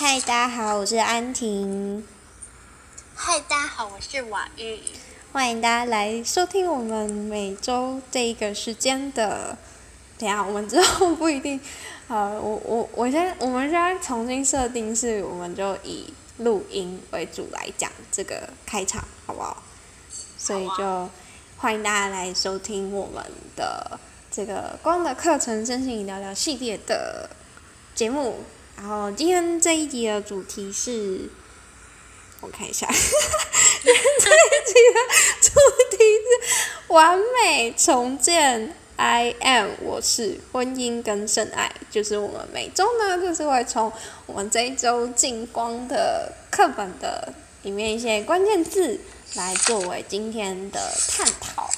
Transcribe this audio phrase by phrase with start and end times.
[0.00, 2.06] 嗨，大家好，我是安婷。
[3.16, 4.78] 嗨，大家好，我是瓦玉。
[5.32, 9.58] 欢迎大家来收听我们每周这一个时间的。
[10.16, 11.60] 等下，我们之后不一定。
[12.06, 19.64] 呃， 我我我先我们现在重新设定是，我们就以录音为主来讲这个开场，好不好？
[20.38, 21.10] 所以就
[21.56, 23.20] 欢迎大家来收听我们
[23.56, 23.98] 的
[24.30, 27.28] 这个光的课程真心聊聊系列的
[27.96, 28.44] 节目。
[28.80, 31.28] 然后今天这一集的主题是，
[32.40, 32.86] 我看一下，
[33.82, 33.94] 这一
[34.64, 35.00] 集的
[35.42, 35.50] 主
[35.96, 38.76] 题是完美重建。
[38.94, 43.92] I am，我是婚姻跟圣爱，就是我们每周呢，就是会从
[44.26, 49.00] 我们这一周进光的课本的里面一些关键字
[49.34, 51.68] 来作为今天的探讨。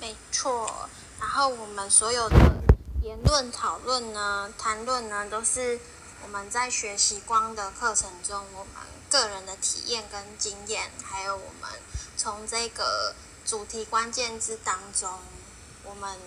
[0.00, 0.88] 没错，
[1.20, 2.65] 然后我们所有的。
[3.06, 5.78] 言论讨论呢，谈论呢，都是
[6.24, 11.70] 我们在学习光的课程中，我们个人的体验跟经验，还有我们
[12.16, 15.20] 从这个主题关键字当中，
[15.84, 16.18] 我们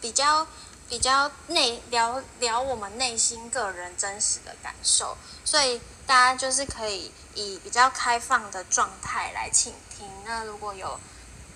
[0.00, 0.46] 比较
[0.88, 10.08] 比较内聊聊我们内心个人真实的感受，所以大家就是可以以比较开放的状态来倾听。
[10.24, 10.98] 那如果有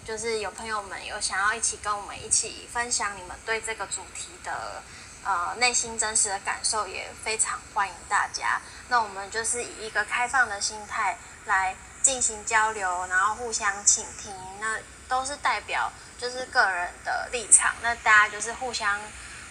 [0.05, 4.83] 就是有朋友们有想要一起跟我们一起分享你们对这个主题的
[5.25, 8.61] 呃内心真实的感受，也非常欢迎大家。
[8.89, 14.35] 那我们就是以一个开放的心态来进行交流，然后互相倾听。
[14.61, 19.01] 那都是代表就是个人的立场，那大家就是互相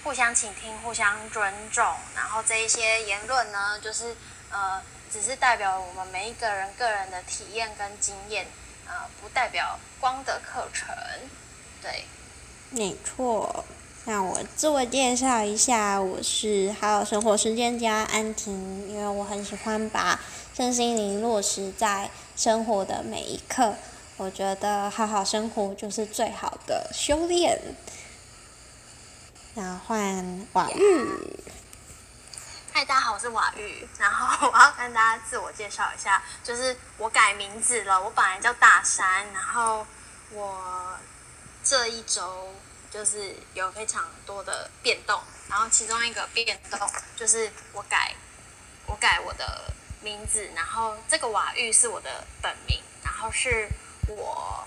[0.04, 1.96] 互相倾听，互相尊重。
[2.16, 4.16] 然后这一些言论呢，就是
[4.50, 8.48] 呃只是代表我们每一个人个人的体验跟经验。
[8.92, 10.94] 呃，不代表光的课程，
[11.82, 12.04] 对，
[12.72, 13.64] 没错。
[14.04, 20.20] 那我自我介绍一下，我是好好生活时间家安婷，因为我很喜欢把
[20.54, 23.76] 身心灵落实在生活的每一刻。
[24.18, 27.62] 我觉得好好生活就是最好的修炼。
[29.54, 31.40] 那换瓦玉。
[32.74, 33.86] 嗨，大家好，我是瓦玉。
[34.00, 38.02] 然后我要跟大家自我介绍一下，就是我改名字了。
[38.02, 39.86] 我本来叫大山，然后
[40.32, 40.98] 我
[41.62, 42.56] 这一周
[42.90, 45.22] 就是有非常多的变动。
[45.50, 46.80] 然后其中一个变动
[47.18, 48.16] 就是我改
[48.86, 53.68] 我改我的名字，然后这个瓦玉是我的本名，然后是
[54.08, 54.66] 我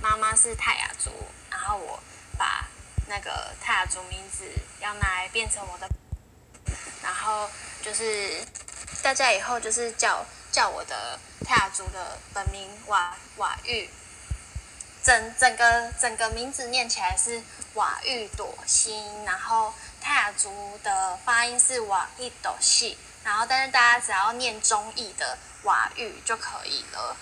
[0.00, 1.10] 妈妈是泰雅族，
[1.50, 2.02] 然后我
[2.38, 2.64] 把
[3.08, 5.86] 那个泰雅族名字要拿来变成我的。
[7.02, 7.50] 然后
[7.82, 8.44] 就是
[9.02, 13.88] 大家以后就是叫叫我的泰雅族的本名瓦瓦玉，
[15.02, 17.42] 整整个整个名字念起来是
[17.74, 27.16] 瓦玉朵心，然后泰雅族的发音是瓦一朵西，然后但是大家只要念中译的瓦玉就可以了。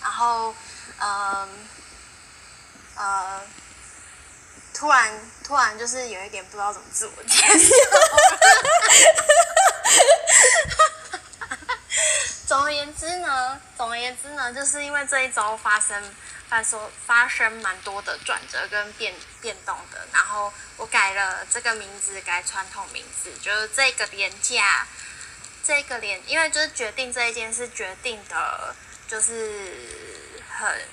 [0.00, 0.54] 然后
[0.98, 1.48] 嗯
[2.96, 3.40] 呃。
[4.80, 5.12] 突然，
[5.44, 7.76] 突然就是有一点不知道怎么自我介绍。
[12.48, 16.02] 总而言之呢，总而言之呢，就是因为这一周发生，
[16.48, 24.86] 发生发生蛮多的转折跟变变动的，然后我改了这个名字，改传统名字，就是这个廉价，
[25.62, 28.74] 这个廉，因为就是决定这一件事，决定的，
[29.06, 30.88] 就是很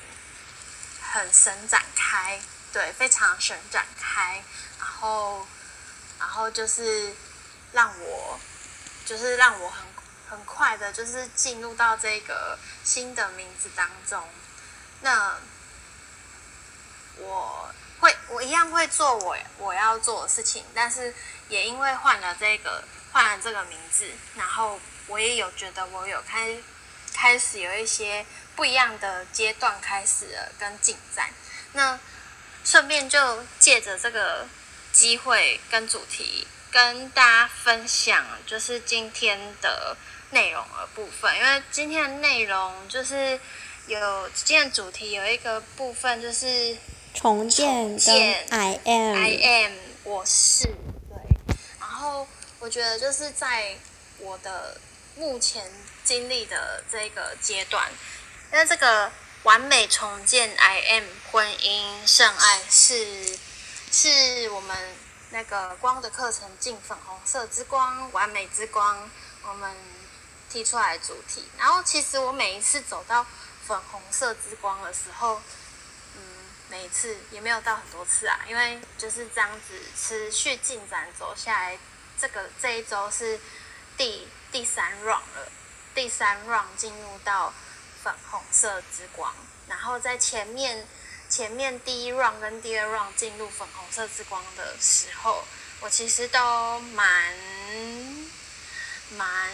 [1.02, 2.38] 很神展开。
[2.74, 4.44] 对，非常旋转开，
[4.80, 5.48] 然后，
[6.20, 7.14] 然后就是
[7.72, 8.40] 让我，
[9.06, 9.86] 就是让我很
[10.30, 14.22] 很快的，就是进入到这个新的名字当中。
[15.02, 15.36] 那
[17.18, 21.14] 我会，我一样会做我我要做的事情，但是
[21.50, 24.06] 也因为换了这个换了这个名字，
[24.36, 26.58] 然后我也有觉得我有开
[27.14, 31.32] 开始有一些不一样的阶段开始了跟进展。
[31.74, 31.98] 那
[32.70, 34.46] 顺便就借着这个
[34.92, 39.96] 机会跟主题跟大家分享，就是今天的
[40.31, 41.34] 内容的部分。
[41.38, 43.40] 因为今天的内容就是
[43.88, 46.75] 有今天主题有一个部分就是
[47.14, 48.16] 重建跟
[48.50, 49.74] I am I am
[50.04, 51.56] 我是对。
[51.80, 52.28] 然后
[52.60, 53.78] 我觉得就是在
[54.18, 54.78] 我的
[55.16, 55.63] 目前
[56.04, 57.90] 经历的这个阶段，
[58.52, 59.10] 因为这个。
[59.48, 63.40] 完美重建，I M 婚姻圣爱是
[63.90, 64.78] 是我们
[65.30, 69.10] 那个光的课程，进粉红色之光，完美之光，
[69.44, 69.74] 我们
[70.50, 71.48] 提出来主题。
[71.58, 73.26] 然后其实我每一次走到
[73.66, 75.42] 粉红色之光的时候，
[76.18, 76.22] 嗯，
[76.68, 81.80] 每一次也没有到很多次啊，因为就是这样子持续进展走下来，
[82.20, 83.40] 这个这一周是
[83.96, 85.50] 第第三 round 了，
[85.96, 87.54] 第三 round 进入到
[88.07, 89.36] 粉红色之光，
[89.68, 90.88] 然后在前面
[91.27, 95.44] 前面第一 round 跟第二 round 进入粉红色之光的时候，
[95.81, 97.36] 我其实都蛮
[99.18, 99.51] 蛮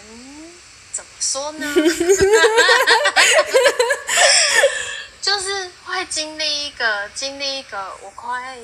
[0.92, 1.66] 怎么说呢？
[5.20, 8.56] 就是会经历一个经历一个，我快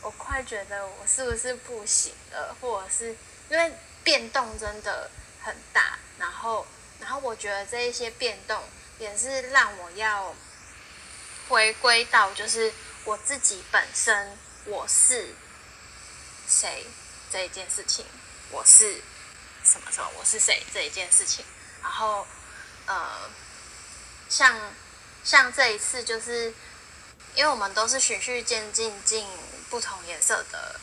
[0.00, 3.16] 我快觉得我是不是不行了，或者是
[3.50, 3.72] 因为
[4.04, 5.10] 变动真的
[5.42, 6.64] 很大，然后
[7.00, 8.62] 然后我觉得这一些变动
[9.04, 10.34] 也是让我要
[11.48, 12.72] 回归到就是
[13.04, 15.34] 我自己本身我是
[16.48, 16.86] 谁
[17.30, 18.06] 这一件事情，
[18.50, 19.02] 我是
[19.62, 21.44] 什么什么，我是谁这一件事情，
[21.82, 22.26] 然后
[22.86, 23.30] 呃
[24.28, 24.58] 像。
[25.24, 26.52] 像这一次，就是
[27.34, 29.26] 因为我们都是循序渐进进
[29.70, 30.78] 不同颜色的、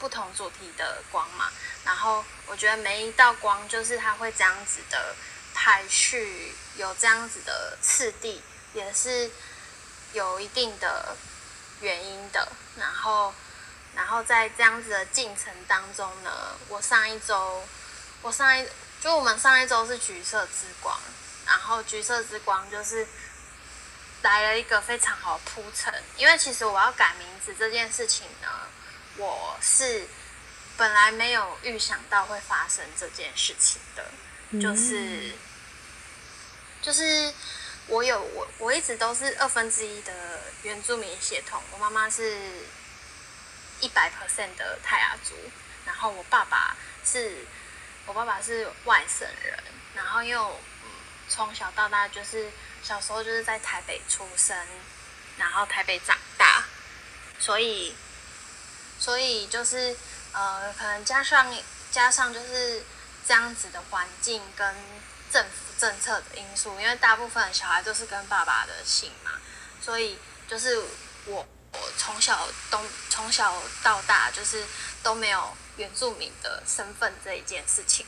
[0.00, 1.48] 不同主题的光嘛，
[1.84, 5.14] 然后我觉得每一道光就是它会这样子的
[5.54, 8.40] 排序，有这样子的次第，
[8.72, 9.30] 也是
[10.14, 11.14] 有一定的
[11.82, 12.48] 原因的。
[12.78, 13.34] 然后，
[13.94, 17.62] 然后在这样子的进程当中呢，我上一周，
[18.22, 18.66] 我上一
[19.02, 20.98] 就我们上一周是橘色之光，
[21.46, 23.06] 然后橘色之光就是。
[24.20, 28.48] 来了一个非常好铺陈，因为其实我要改名字这件事情呢，
[29.16, 30.08] 我是
[30.76, 34.04] 本来没有预想到会发生这件事情的，
[34.60, 35.32] 就是
[36.82, 37.32] 就是
[37.86, 40.12] 我有我我一直都是二分之一的
[40.62, 42.38] 原住民血统，我妈妈是
[43.80, 45.34] 一百 percent 的泰雅族，
[45.86, 47.46] 然后我爸爸是
[48.06, 49.58] 我爸爸是外省人，
[49.94, 50.58] 然后又
[51.28, 52.50] 从小到大就是。
[52.80, 54.56] 小时候就是在台北出生，
[55.36, 56.64] 然后台北长大，
[57.40, 57.92] 所以，
[59.00, 59.94] 所以就是
[60.32, 61.52] 呃，可能加上
[61.90, 62.80] 加上就是
[63.26, 64.74] 这样子的环境跟
[65.30, 69.32] 政府政策的因素，因为大部分小孩都是跟爸爸的姓嘛，
[69.80, 70.76] 所以就是
[71.26, 74.64] 我我从小都从小到大就是
[75.02, 78.04] 都没有原住民的身份这一件事情，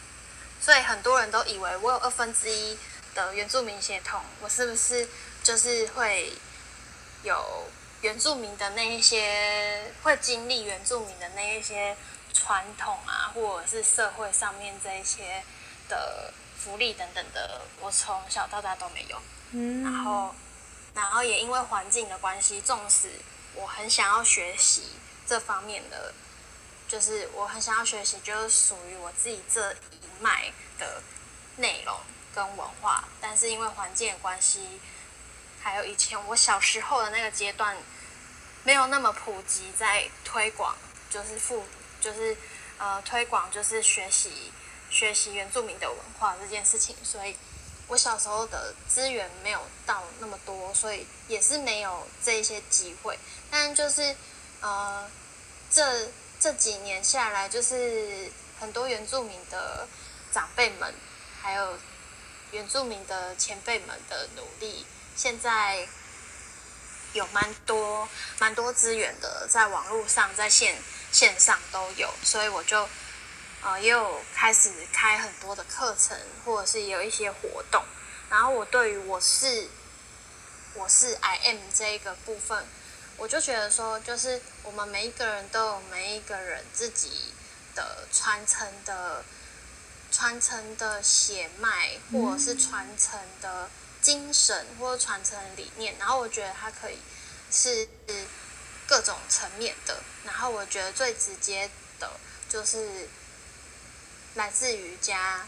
[0.61, 2.77] 所以很多人都以为我有二分之一。
[3.13, 5.09] 的原住民血统，我是不是
[5.43, 6.33] 就是会
[7.25, 7.69] 有
[8.03, 11.97] 原住民的那一些，会经历原住民的那一些
[12.33, 15.43] 传统啊，或者是社会上面这一些
[15.89, 16.33] 的
[16.65, 19.21] 福利等等的，我从小到大都没有。
[19.53, 19.83] 嗯。
[19.83, 20.35] 然后，
[20.95, 23.11] 然后也因为环境的关系，纵使
[23.55, 24.83] 我很想要学习
[25.27, 26.12] 这方面的，
[26.89, 31.03] 就是我很想要学习，就是属于我自己这一脉的
[31.57, 31.97] 内容。
[32.33, 34.81] 跟文化，但是因为环境的关系，
[35.61, 37.77] 还有以前我小时候的那个阶段，
[38.62, 40.77] 没有那么普及，在推广
[41.11, 41.65] 就是复
[42.01, 42.37] 就是
[42.79, 44.53] 呃推广就是学习
[44.91, 47.37] 学习原住民的文化这件事情，所以
[47.87, 53.19] 我小时候的资源没有到那么多，所以也是没有这一些机会。
[53.51, 54.15] 但就是
[54.61, 55.11] 呃
[55.71, 56.09] 这
[56.39, 59.87] 这几年下来，就是很多原住民的
[60.33, 60.95] 长辈们
[61.41, 61.79] 还有。
[62.53, 64.85] 原住民的前辈们的努力，
[65.15, 65.87] 现在
[67.13, 68.09] 有蛮多
[68.41, 70.77] 蛮多资源的，在网络上、在线
[71.13, 72.89] 线上都有，所以我就
[73.62, 77.83] 呃也有开始开很多的课程，或者是有一些活动。
[78.29, 79.69] 然后我对于我是
[80.75, 82.64] 我是 I am 这一个部分，
[83.17, 87.33] 我就觉得说，就是我们每一个人都有每一个人自己
[87.75, 89.25] 的传承的。
[90.12, 93.71] 传承的血脉，或者是传承的
[94.02, 96.99] 精神，或者传承理念，然后我觉得它可以
[97.49, 97.88] 是
[98.88, 99.97] 各种层面的。
[100.25, 102.11] 然后我觉得最直接的
[102.49, 103.09] 就是
[104.35, 105.47] 来自于家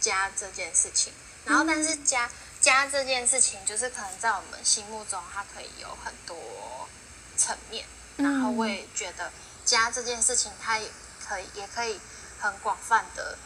[0.00, 1.12] 家这件事情。
[1.44, 6.88] 然后，但是家家这件事情，就是可能在我们心目中，它可以有很多
[7.36, 7.86] 层面。
[8.16, 9.32] 然后我也觉得
[9.64, 10.90] 家这件事情，它也
[11.26, 12.00] 可以也可以
[12.38, 13.38] 很广泛的。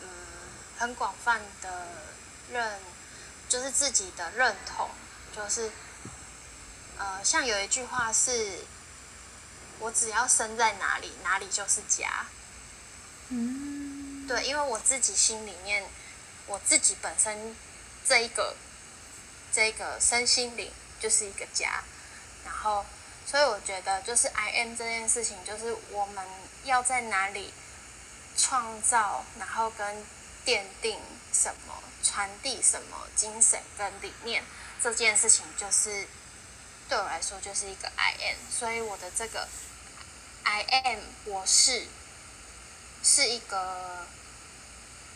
[0.00, 0.08] 嗯
[0.78, 1.86] 很广泛的
[2.50, 2.80] 认，
[3.48, 4.90] 就是自己的认同，
[5.32, 5.70] 就是，
[6.98, 8.64] 呃，像有一句话是，
[9.78, 12.26] 我只要生在哪里，哪里就是家。
[13.28, 13.71] 嗯，
[14.32, 15.84] 对，因为我自己心里面，
[16.46, 17.54] 我自己本身
[18.08, 18.56] 这一个，
[19.52, 21.82] 这个身心灵就是一个家，
[22.44, 22.86] 然后，
[23.26, 26.24] 所以我觉得就是 I am 这件事情，就是我们
[26.64, 27.52] 要在哪里
[28.36, 30.04] 创造，然后跟。
[30.44, 30.98] 奠定
[31.32, 34.42] 什么，传递什么精神跟理念，
[34.82, 36.08] 这件事情就是
[36.88, 39.46] 对我来说就是一个 I am，所以我的这个
[40.42, 41.86] I am 我是
[43.04, 44.04] 是一个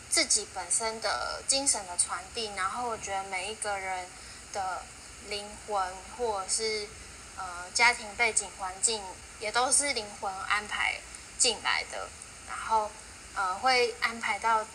[0.09, 4.07] 自己本身的精神的传递，然后我觉得每一个人
[4.53, 4.81] 的
[5.29, 6.87] 灵魂或者是
[7.35, 9.01] 呃家庭背景环境，
[9.39, 10.95] 也都是灵魂安排
[11.37, 12.07] 进来的，
[12.47, 12.89] 然后
[13.35, 14.65] 呃会安排到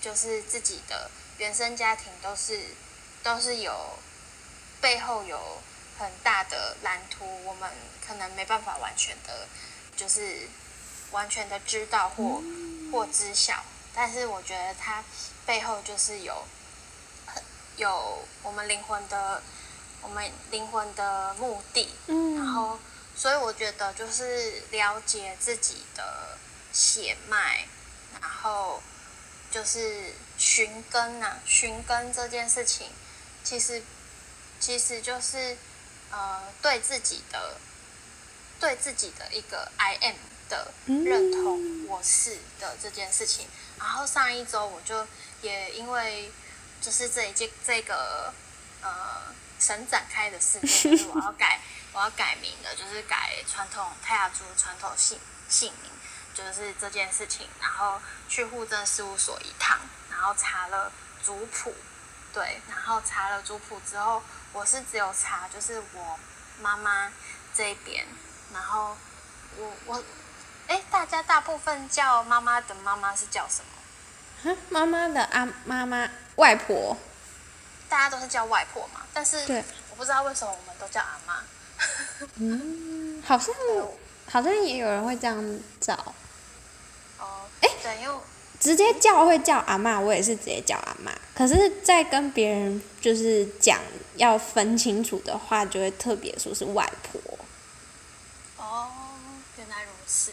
[0.00, 2.60] 就是自己的原生家庭都是
[3.22, 3.98] 都是有
[4.80, 5.62] 背后有
[5.98, 7.70] 很大的蓝图，我们
[8.06, 9.46] 可能没办法完全的，
[9.96, 10.48] 就是
[11.12, 12.42] 完全的知道或
[12.90, 13.64] 或知晓。
[13.94, 15.04] 但是我觉得它
[15.44, 16.44] 背后就是有，
[17.76, 19.42] 有我们灵魂的，
[20.00, 21.88] 我们灵魂的目的。
[22.06, 22.36] 嗯。
[22.36, 22.78] 然后，
[23.14, 26.38] 所以我觉得就是了解自己的
[26.72, 27.66] 血脉，
[28.20, 28.82] 然后
[29.50, 32.88] 就是寻根呐，寻根这件事情，
[33.44, 33.82] 其实
[34.58, 35.56] 其实就是
[36.10, 37.56] 呃对自己的
[38.58, 40.16] 对自己的一个 I am
[40.48, 43.46] 的认同，我是的这件事情。
[43.78, 45.06] 然后上一周我就
[45.40, 46.30] 也因为
[46.80, 48.32] 就是这一件这个
[48.80, 51.60] 呃神展开的事件，就是我要改
[51.92, 55.90] 我要改名的，就是改传统泰雅族传统姓姓名，
[56.34, 57.48] 就是这件事情。
[57.60, 59.78] 然后去户政事务所一趟，
[60.10, 60.90] 然后查了
[61.22, 61.74] 族谱，
[62.32, 66.18] 对，然后查了族谱之后，我是只有查就是我
[66.60, 67.12] 妈妈
[67.54, 68.06] 这边，
[68.52, 68.96] 然后
[69.56, 70.04] 我我
[70.72, 74.56] 哎，大家大部分叫妈妈的妈妈是叫什么？
[74.70, 76.96] 妈妈的阿妈妈外婆，
[77.90, 81.44] 大家都是叫外婆嘛，但是对，我不知道为什么我们都叫阿妈。
[82.36, 83.54] 嗯，好像
[84.30, 85.92] 好像也有人会这样叫。
[87.18, 88.20] 哦，哎，对，因为
[88.58, 91.12] 直接叫会叫阿妈，我也是直接叫阿妈。
[91.34, 93.78] 可是，在跟别人就是讲
[94.16, 97.20] 要分清楚的话，就会特别说是外婆。
[98.56, 98.90] 哦，
[99.58, 100.32] 原来如此。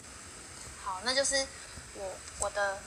[0.84, 1.36] 好，那就是
[1.96, 2.78] 我我的。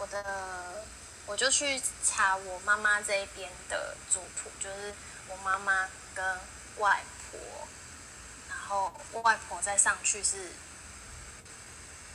[0.00, 0.84] 我的，
[1.26, 4.94] 我就去查我妈妈这一边的族谱，就是
[5.26, 6.24] 我妈妈跟
[6.76, 7.02] 外
[7.32, 7.40] 婆，
[8.48, 10.52] 然后外婆再上去是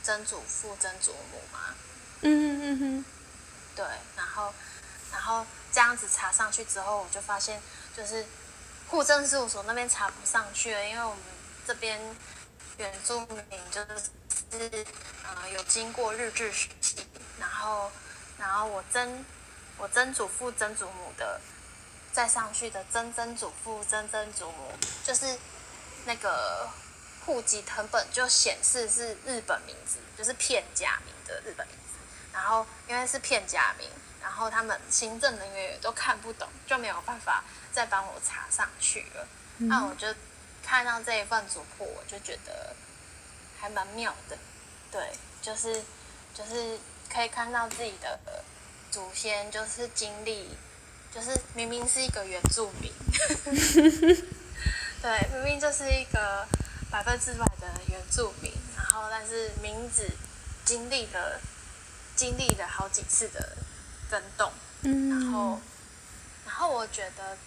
[0.02, 1.74] 曾祖父、曾祖母嘛。
[2.22, 3.04] 嗯嗯嗯哼。
[3.76, 3.84] 对，
[4.16, 4.54] 然后，
[5.12, 7.60] 然后这样子查上去之后，我就发现，
[7.94, 8.24] 就是
[8.88, 11.22] 户政事务所那边查不上去了，因为我们
[11.66, 12.00] 这边
[12.78, 14.86] 原住民就是
[15.24, 17.06] 呃有经过日治时期。
[17.38, 17.90] 然后，
[18.38, 19.24] 然后我曾
[19.76, 21.40] 我曾祖父、曾祖母的
[22.12, 24.70] 再上去的曾曾祖父、曾曾祖母，
[25.02, 25.36] 就是
[26.04, 26.68] 那个
[27.24, 31.98] 户籍成本就显示是日本名字，就是片假名的日本名字。
[32.32, 33.88] 然后因为是片假名，
[34.22, 39.26] 然后他们行政人员也都看不懂，就没有办法再帮我查上去了。
[39.58, 40.08] 那我就
[40.66, 42.74] 看到这一份族谱，我就觉得
[43.60, 44.36] 还蛮妙的。
[44.90, 45.10] 对，
[45.42, 45.82] 就是
[46.34, 46.78] 就是。
[47.06, 48.18] 可以看到自己的
[48.90, 50.48] 祖先就是经历，
[51.14, 52.90] 就是明明是一个原住民，
[55.00, 56.44] 对，明明就是一个
[56.90, 60.10] 百分之百的原住民，然后但是名字
[60.64, 61.40] 经历了
[62.16, 63.56] 经历了好几次的
[64.10, 64.50] 更动，
[64.82, 65.60] 然后
[66.44, 67.38] 然后我觉得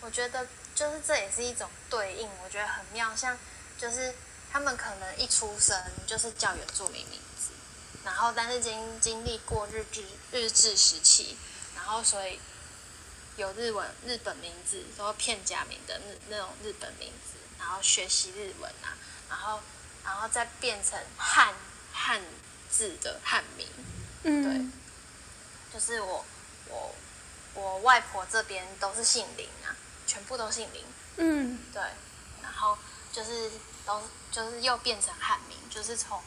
[0.00, 3.38] 我觉得就是这也是一种对应，我觉得很妙，像
[3.78, 4.14] 就是
[4.50, 5.76] 他们可能一出生
[6.06, 7.52] 就是叫原住民名字。
[8.04, 11.36] 然后，但是经经历过日治日治时期，
[11.76, 12.40] 然后所以
[13.36, 18.98] 有日文日本名字，说片假名的那那种日本名字，然后学习日文啊，
[19.28, 19.60] 然后
[20.04, 21.54] 然后再变成汉
[21.92, 22.20] 汉
[22.68, 23.68] 字的汉名，
[24.22, 24.66] 对，
[25.72, 26.24] 就是我
[26.68, 26.94] 我
[27.54, 29.76] 我外婆这边都是姓林啊，
[30.12, 30.84] 全部都姓林，
[31.16, 31.80] 嗯，对，
[32.42, 32.76] 然后
[33.10, 33.50] 就是
[33.86, 36.20] 都就是又变成汉名，就是从。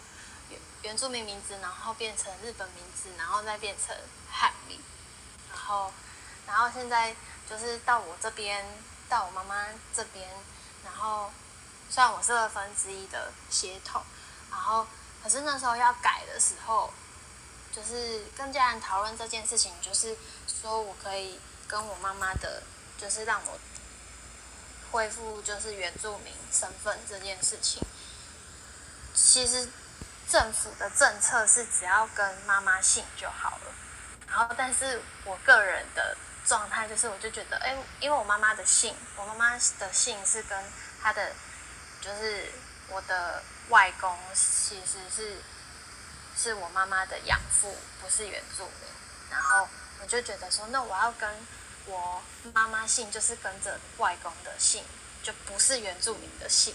[0.49, 3.95] 原原住民名字，然后变成日本名字，然后再变成
[4.31, 4.79] 汉名，
[5.51, 5.91] 然后，
[6.47, 7.15] 然后现在
[7.49, 8.65] 就是到我这边，
[9.09, 9.65] 到我妈妈
[9.95, 10.27] 这边，
[10.83, 11.31] 然后
[11.89, 14.01] 虽然我是二分之一的血统，
[14.51, 14.85] 然后
[15.23, 16.93] 可是那时候要改的时候，
[17.71, 20.15] 就是跟家人讨论这件事情，就是
[20.47, 22.61] 说我可以跟我妈妈的，
[22.99, 23.59] 就是让我
[24.95, 27.83] 恢复就是原住民身份这件事情，
[29.13, 29.67] 其实。
[30.27, 33.71] 政府的政策是只要跟妈妈姓就好了，
[34.27, 40.59] 然后但是我个人的状态就是，我就觉得，哎，因为我妈妈的姓，我妈妈的姓是跟
[40.99, 41.31] 她的，
[42.01, 42.51] 就是
[42.89, 45.37] 我的外公其实是
[46.35, 48.89] 是我妈妈的养父，不是原住民，
[49.29, 49.69] 然后
[50.01, 51.29] 我就觉得说，那我要跟
[51.87, 52.21] 我
[52.53, 54.83] 妈妈姓，就是跟着外公的姓，
[55.23, 56.73] 就不是原住民的姓，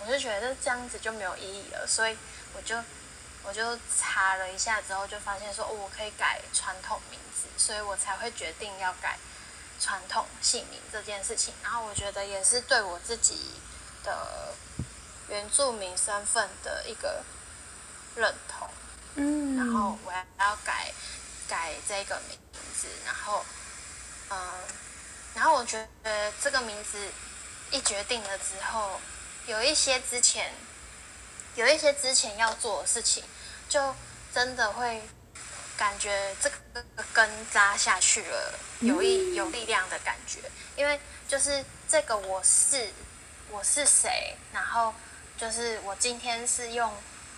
[0.00, 2.16] 我就觉得这样子就没有意义了，所以。
[2.54, 2.74] 我就
[3.44, 9.18] 我就查了一下之后，就发现说，我可以改传统名字，所以我才会决定要改
[9.78, 11.52] 传统姓名这件事情。
[11.62, 13.60] 然后我觉得也是对我自己
[14.02, 14.54] 的
[15.28, 17.22] 原住民身份的一个
[18.14, 18.66] 认同。
[19.16, 20.90] 嗯，然后我要改
[21.46, 22.38] 改这个名
[22.74, 23.44] 字，然后
[24.30, 24.38] 嗯，
[25.34, 26.98] 然后我觉得这个名字
[27.70, 29.00] 一决定了之后，
[29.46, 30.52] 有一些之前
[31.54, 33.24] 有一些之前要做的事情。
[33.68, 33.92] 就
[34.32, 35.02] 真的会
[35.76, 40.38] 感觉这个根扎下去了，有一有力量的感觉。
[40.76, 42.92] 因为就是这个我是
[43.50, 44.94] 我是谁，然后
[45.36, 46.94] 就是我今天是用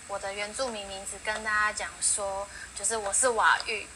[0.06, 3.86] 我的原住民名字跟大家讲说，就是我是瓦玉，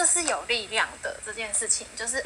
[0.00, 2.22] 这是有力量的这件事情，就是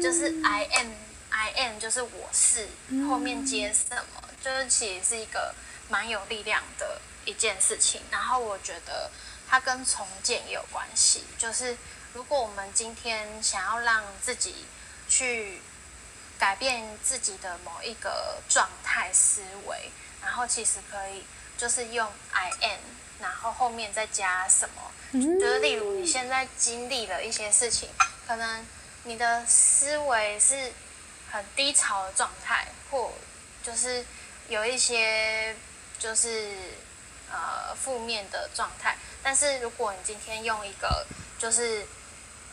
[0.00, 0.92] 就是 I am
[1.28, 2.66] I am 就是我是
[3.06, 5.54] 后面接什么，就是其实是一个
[5.90, 6.98] 蛮有力量的。
[7.26, 9.10] 一件事情，然后我觉得
[9.46, 11.22] 它跟重建也有关系。
[11.36, 11.76] 就是
[12.14, 14.64] 如果我们今天想要让自己
[15.06, 15.60] 去
[16.38, 19.90] 改变自己的某一个状态思维，
[20.22, 21.22] 然后其实可以
[21.58, 22.80] 就是用 I am，
[23.20, 24.82] 然后后面再加什么？
[25.12, 27.88] 就是例如你现在经历了一些事情，
[28.26, 28.66] 可能
[29.04, 30.72] 你的思维是
[31.30, 33.12] 很低潮的状态，或
[33.62, 34.04] 就是
[34.48, 35.54] 有一些
[35.98, 36.54] 就是。
[37.32, 38.96] 呃，负面的状态。
[39.22, 41.06] 但是如果你今天用一个，
[41.38, 41.86] 就是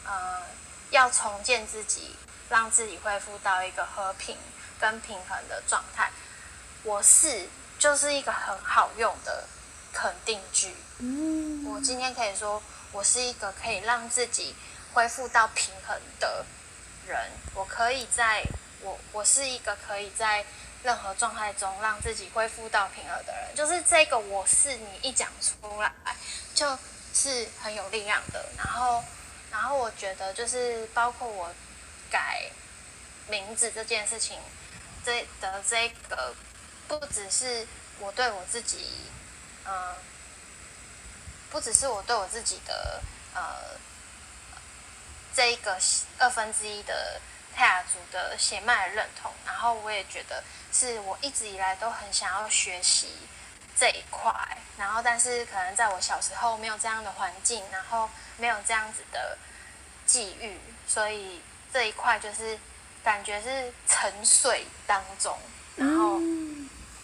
[0.06, 0.44] 呃，
[0.92, 2.16] 要重建自己，
[2.48, 4.38] 让自己恢复到一个和平
[4.80, 6.12] 跟平衡的状态，
[6.84, 9.48] 我是就是一个很好用的
[9.94, 10.74] 肯定句。
[11.00, 14.56] 嗯，我今天可以说，我是一个可以让自己
[14.94, 16.46] 恢复到平衡的
[17.08, 17.30] 人。
[17.54, 18.44] 我可以在，
[18.82, 20.46] 我我是一个可以在。
[20.84, 25.92] 任何状态中让自己恢复到平衡的人，就是这个我是你一讲出来，
[26.54, 26.78] 就
[27.14, 28.46] 是很有力量的。
[28.56, 29.04] 然后，
[29.52, 31.52] 然后我觉得就是包括我
[32.12, 32.50] 改
[33.28, 34.38] 名字这件事情，
[35.04, 36.34] 这的这个
[36.88, 37.68] 不只是
[38.00, 38.88] 我对我自己，
[39.68, 39.96] 嗯，
[41.50, 43.02] 不只是我对我自己的
[43.34, 43.78] 呃
[45.36, 45.78] 这一个
[46.18, 47.20] 二分之一的。
[47.56, 53.08] 泰雅族的血脉的认同，然后我也觉得是我一直以来都很想要学习
[53.76, 54.32] 这一块，
[54.78, 59.36] 然后但是可能在我小时候没有这样的环境，然后没有这样子的
[60.06, 61.42] 际遇，所以
[61.74, 62.60] 这一块就是
[63.04, 65.36] 感觉是沉睡当中，
[65.76, 66.20] 然后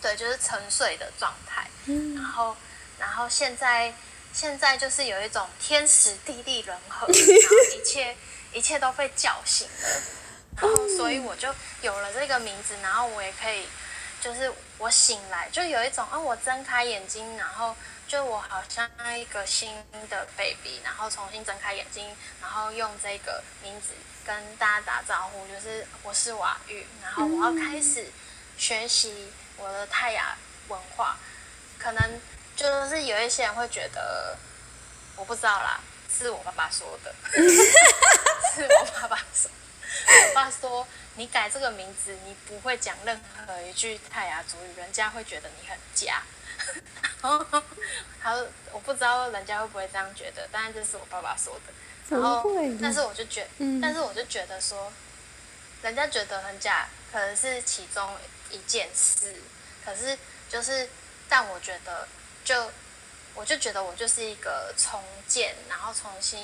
[0.04, 1.53] 对，就是沉睡的状态，
[1.86, 2.56] 然后
[3.00, 3.94] 然后现在
[4.32, 8.16] 现在就是有一种天时地利人和， 然后一切
[8.52, 9.90] 一切都被叫醒了。
[10.56, 13.68] 然后，所以我就有了这个名字，然后我也可以，
[14.22, 17.76] 就是我醒来就有一种啊，我睁开眼睛，然后
[18.08, 18.88] 就我好像
[19.20, 19.74] 一个新
[20.10, 23.94] 的 baby，然后重新睁开眼睛，然后用这个名字
[24.24, 28.06] 跟大家打招呼，就是我是瓦玉，然后我要开始
[28.56, 31.18] 学习我的泰雅文化。
[31.78, 32.22] 可能
[32.56, 34.38] 就是有一些人会觉得，
[35.16, 37.14] 我不知道啦，是我爸爸说的，
[38.56, 39.50] 是我爸爸说。
[40.06, 46.24] 我爸说：“你改这个名字，你不会讲任何一句泰雅族语，人家会觉得你很假。”
[47.22, 51.74] 他说：“我不知道人家会不会这样觉得，但是这是我爸爸说的。”
[52.10, 52.44] 然后，
[52.82, 53.48] 但是我就觉，
[53.80, 54.92] 但是我就觉得说，
[55.84, 58.18] 人家觉得很假，可能是其中
[58.50, 59.42] 一件事。
[59.86, 60.18] 可是，
[60.50, 60.90] 就是，
[61.34, 62.08] 但我觉得，
[62.46, 62.70] 就，
[63.34, 66.40] 我就觉得我就是一个重建，然后重新。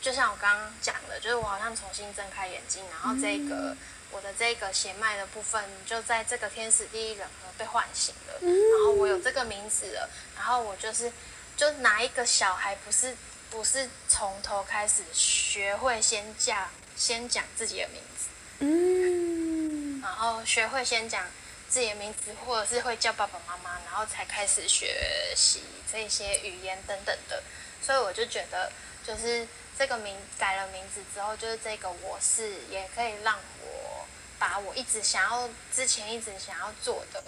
[0.00, 3.76] 就像我刚刚讲的，就是我好像重新睁开眼睛，然后这个
[4.12, 11.12] 我的这个血脉的部分就在这个天使第一人和被唤醒了，然后我有这个名字了，然后我就是
[11.56, 13.16] 就哪一个小孩，不是
[13.50, 18.28] 不是从头开始学会先讲先讲自己的名字，
[18.60, 21.26] 嗯，然后学会先讲
[21.70, 27.42] 自己的名字，或者是会叫爸爸妈妈，然后才开始学习这些语言等等的，
[27.80, 28.70] 所以我就觉得
[29.06, 29.48] 就是。
[29.78, 34.06] 这个名改了名字之后，就是这个我是也可以让我
[34.38, 37.22] 把我一直想要之前一直想要做的，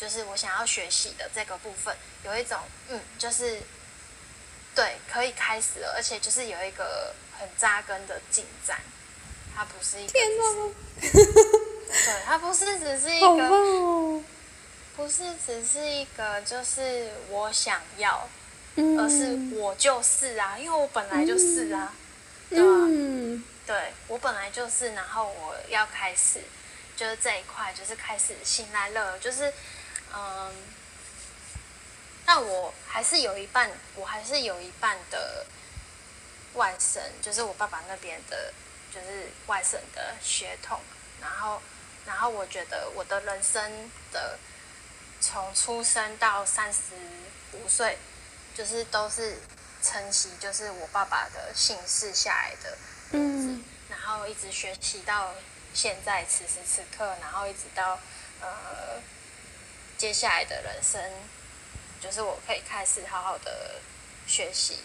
[0.00, 2.58] 就是我想要学习的这个部分，有一种
[2.88, 3.60] 嗯，就是
[4.74, 8.80] 对可以开始了，而且就是有一个很扎根的进展，
[9.54, 10.44] 它不是一个，天哪，
[11.90, 14.22] 对，它不是只是一个，
[14.96, 18.28] 不是只是一个，就是我想要。
[18.76, 21.92] 而是我就是啊，因为我本来就是啊，
[22.48, 23.44] 对吧？
[23.66, 26.40] 对我本来就是，然后我要开始，
[26.96, 29.52] 就是这一块，就是开始信赖乐，就是
[30.14, 30.50] 嗯，
[32.24, 35.44] 但我还是有一半，我还是有一半的
[36.54, 38.54] 外甥，就是我爸爸那边的，
[38.94, 40.80] 就是外甥的血统。
[41.20, 41.60] 然后，
[42.06, 44.38] 然后我觉得我的人生的
[45.20, 46.78] 从出生到三十
[47.52, 47.98] 五岁，
[48.54, 49.38] 就是都是
[49.82, 52.78] 承袭，就是我爸爸的姓氏下来的。
[53.12, 53.64] 嗯。
[53.88, 55.34] 然后一直学习到
[55.74, 57.98] 现在此时此刻，然后一直到
[58.40, 59.00] 呃
[59.98, 61.00] 接下来的人生，
[62.00, 63.80] 就是我可以开始好好的
[64.26, 64.78] 学习，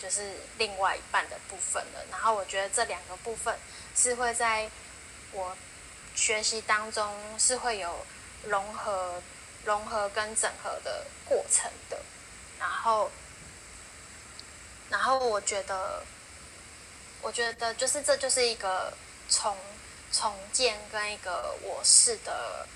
[0.00, 2.04] 就是另外一半的部分了。
[2.10, 3.56] 然后我觉得这两个部分
[3.94, 4.70] 是会在
[5.32, 5.56] 我
[6.14, 8.06] 学习当中是会有
[8.44, 9.22] 融合、
[9.64, 12.00] 融合跟整合的过程的。
[12.58, 13.10] 然后，
[14.90, 16.02] 然后我觉得。
[17.24, 18.92] 我觉得就是这就是一个
[19.28, 19.56] 重
[20.10, 22.66] 重建跟一个我是的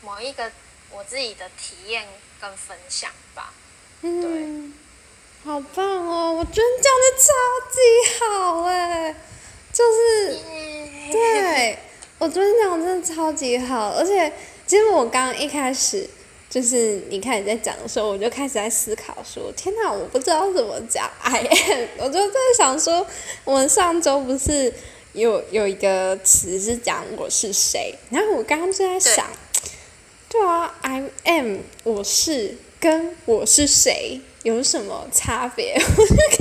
[0.00, 0.50] 某一个
[0.90, 2.08] 我自己的体验
[2.40, 3.52] 跟分享吧。
[4.00, 4.72] 嗯，
[5.44, 6.32] 好棒哦！
[6.32, 7.28] 我觉得讲的超
[7.70, 7.78] 级
[8.18, 9.14] 好哎，
[9.74, 10.38] 就是
[11.12, 11.78] 对
[12.24, 14.32] 我觉得讲真的超级好，而且
[14.66, 16.08] 其实我刚一开始。
[16.50, 21.88] 就是你开始在讲的时候，我就开始在思考说：天哪，我不知道怎么讲 I am。
[21.98, 23.04] 我就在想说，
[23.42, 24.72] 我们上周不是
[25.14, 27.92] 有有一个词是讲我是谁？
[28.10, 29.26] 然后我刚刚就在想，
[30.28, 35.72] 对啊，I am 我是跟我是谁有什么差别？
[35.80, 36.38] 我就看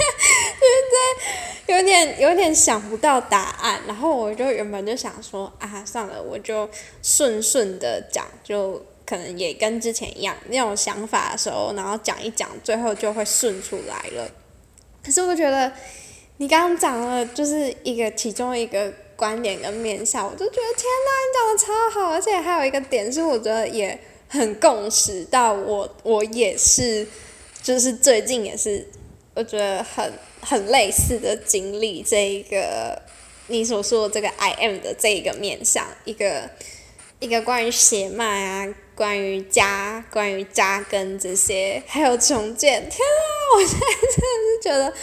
[0.59, 3.79] 现在有点有点想不到答案。
[3.87, 6.69] 然后我就原本就想说啊，算了，我就
[7.01, 8.85] 顺顺的讲就。
[9.05, 14.31] 可能也跟之前一样，那种想法的时候，然后讲一讲，最后就会顺出来了。
[15.05, 15.69] 可是我觉得
[16.37, 21.57] 你刚刚讲了，就是一个其中一个观点跟面向，我就觉得天呐，你讲的
[21.93, 23.99] 超好，而且还有一个点是，我觉得也
[24.33, 27.07] 很共识到我，我也是，
[27.61, 28.87] 就是最近也是，
[29.35, 32.99] 我觉得很很类似的经历，这一个
[33.45, 36.49] 你所说的这个 I am 的这一个面向，一个
[37.19, 38.73] 一个关于血脉啊。
[38.95, 43.25] 关于家，关于扎根这些，还有重建，天啊！
[43.55, 44.93] 我现在真的是觉得，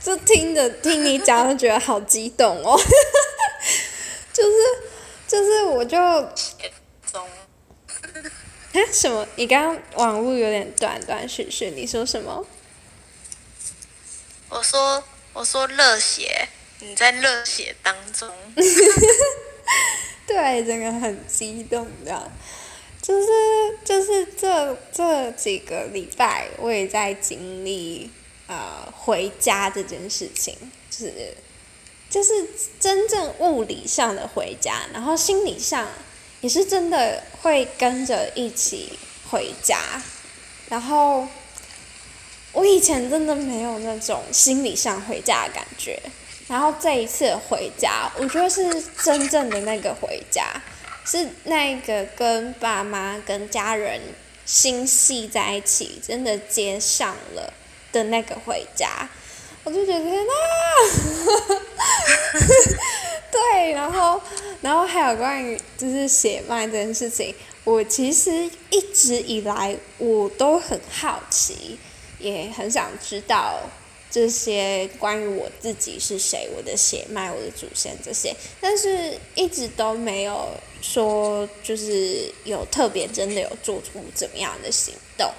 [0.00, 2.78] 就听着听你讲，就觉得好激动哦。
[4.32, 4.56] 就是，
[5.26, 5.98] 就是，我就，
[8.72, 9.26] 哎， 什么？
[9.36, 12.46] 你刚刚网络有点断断续续，你说什么？
[14.48, 16.48] 我说，我说热血，
[16.80, 18.28] 你在热血当中。
[20.26, 22.30] 对，真的很激动的。
[23.00, 23.26] 就是
[23.84, 28.08] 就是这这几个礼拜，我也在经历
[28.46, 30.56] 呃回家这件事情，
[30.88, 31.36] 就是
[32.08, 35.88] 就是真正物理上的回家，然后心理上
[36.42, 38.98] 也是真的会跟着一起
[39.30, 39.78] 回家，
[40.68, 41.26] 然后
[42.52, 45.98] 我以前真的没有那种心理上回家的感觉，
[46.46, 50.60] 然后这一次回家，我觉得是真正的那个回家。
[51.04, 54.00] 是那个跟爸妈、跟家人
[54.46, 57.52] 心系在一起，真的接上了
[57.90, 59.08] 的那个回家，
[59.64, 60.32] 我就觉得天呐，
[63.30, 64.20] 对，然后，
[64.60, 71.78] 然后还有关于就是血脉这件事情，我其实一直以来我都很好奇，
[72.18, 73.60] 也很想知道。
[74.14, 80.50] 这些关于我自己是谁，我的血脉，我的祖先这些，但是一直都没有
[80.82, 85.30] 说就是有特别真的有做出怎么样的行动。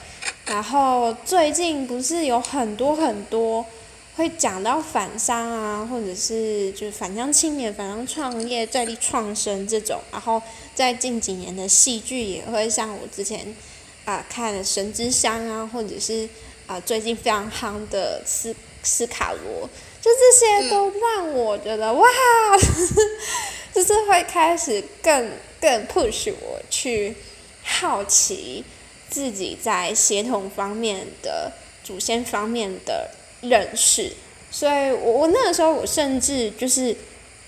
[0.47, 3.63] 然后最近不是有很多很多
[4.15, 9.99] 会讲到反商啊，或者是就是反向青年、反向创业、在地创生这种。
[10.11, 10.41] 然后
[10.73, 13.55] 在近几年的戏剧也会像我之前
[14.05, 16.27] 啊看《神之乡》啊，或者是。
[16.65, 19.69] 啊，最近非常夯的斯斯卡罗，
[20.01, 22.07] 就这些都让我觉得哇，
[23.75, 27.13] 就是会开始更更 push 我去
[27.63, 28.63] 好奇
[29.09, 31.51] 自己在协同方面的
[31.83, 33.11] 祖先方面的
[33.43, 34.11] 认识，
[34.49, 36.95] 所以我我那个时候我甚至就是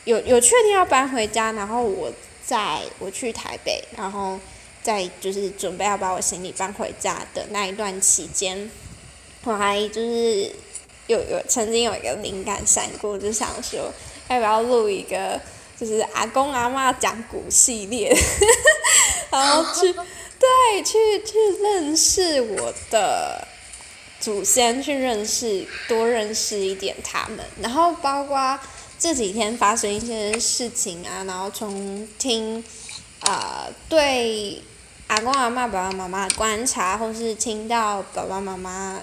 [0.04, 2.12] 有有确定要搬回家，然后我
[2.46, 4.40] 在我去台北，然后
[4.84, 8.70] 在就是准备要把我行李搬回家的那一段期间。
[9.44, 10.52] 我还就是
[11.08, 13.92] 有有曾经有一个灵感闪过，就想说
[14.28, 15.40] 要不要录一个
[15.80, 18.16] 就是阿公阿妈讲古系列，
[19.30, 23.48] 然后去对去去认识我的
[24.26, 28.60] 祖先，去认识多认识一点他们，然后包括
[28.98, 32.64] 这几天发生一些事情啊，然后从听
[33.20, 34.64] 啊对
[35.06, 39.00] 阿公阿妈、爸爸妈妈观察，或是听到爸爸妈妈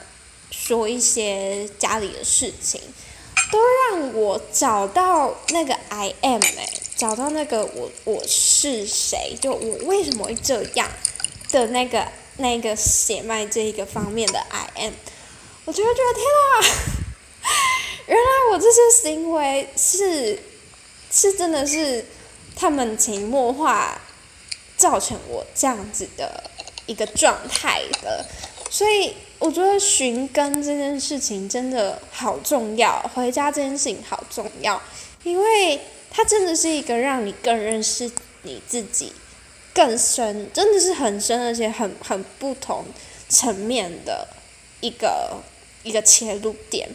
[0.50, 2.80] 说一些家里的事情，
[3.52, 3.60] 都
[3.92, 10.88] 让我找到那个 I am 哎，找到那个我我是谁，就我为什么会这样
[11.52, 14.92] 的那个那个血脉这一个方面的 I am，
[15.64, 17.50] 我就会觉得天啊，
[18.06, 20.38] 原来我这些行为是
[21.10, 22.04] 是真的是
[22.54, 24.00] 他们潜移默化。
[24.74, 26.50] 造成我这样子的
[26.86, 28.26] 一个状态的，
[28.68, 34.82] 所以我觉得寻根这件事情真的好重要，回家这件事情好重要，
[35.22, 38.10] 因为它真的是一个让你更认识
[38.42, 39.12] 你自己
[39.74, 42.84] 更深，真的是很深而且很很不同
[43.28, 44.28] 层面的
[44.80, 45.42] 一个
[45.82, 46.88] 一个切入点。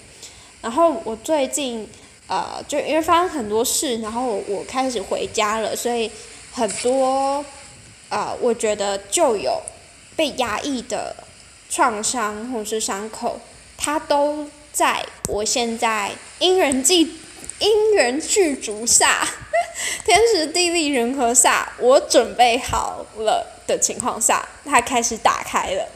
[0.61, 1.87] 然后我最近
[2.27, 6.11] 呃，就因为发生很多事，然后我开始回家了，所以
[6.51, 7.43] 很多。
[8.09, 9.61] 啊，我觉得就有
[10.15, 11.13] 被压抑的
[11.69, 13.37] 创伤或者是伤口，
[13.77, 17.17] 它都在我现在因人际
[17.59, 19.27] 因缘具足下，
[20.05, 25.87] 天时地利人和下，我准备好了的情况下，它开始打开了。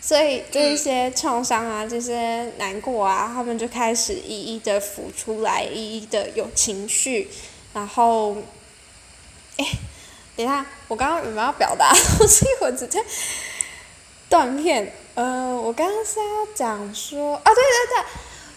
[0.00, 7.28] 所以这一些创伤啊，这些难过啊，他们就开始一一的浮出来，一一的有情绪，
[7.72, 8.36] 然后，
[9.56, 9.66] 哎。
[10.36, 11.90] 等下，我刚刚有没有表达？
[12.18, 13.04] 我是一会儿直接
[14.30, 14.90] 断片。
[15.14, 18.04] 呃，我刚刚是要讲说啊，对对对，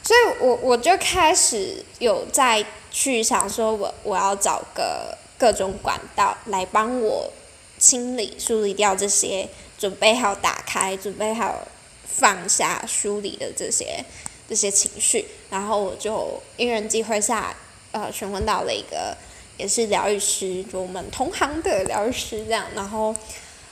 [0.03, 7.31] 所以我我就开始有在去想说，我我要找个各种管道来帮我
[7.79, 9.47] 清理、梳理掉这些，
[9.79, 11.67] 准备好打开、准备好
[12.05, 14.03] 放下、梳理的这些
[14.47, 15.25] 这些情绪。
[15.49, 17.55] 然后我就因人机会下，
[17.91, 19.15] 呃，询问到了一个。
[19.55, 23.15] 也是疗愈师，就我们同行的疗愈师这样，然后，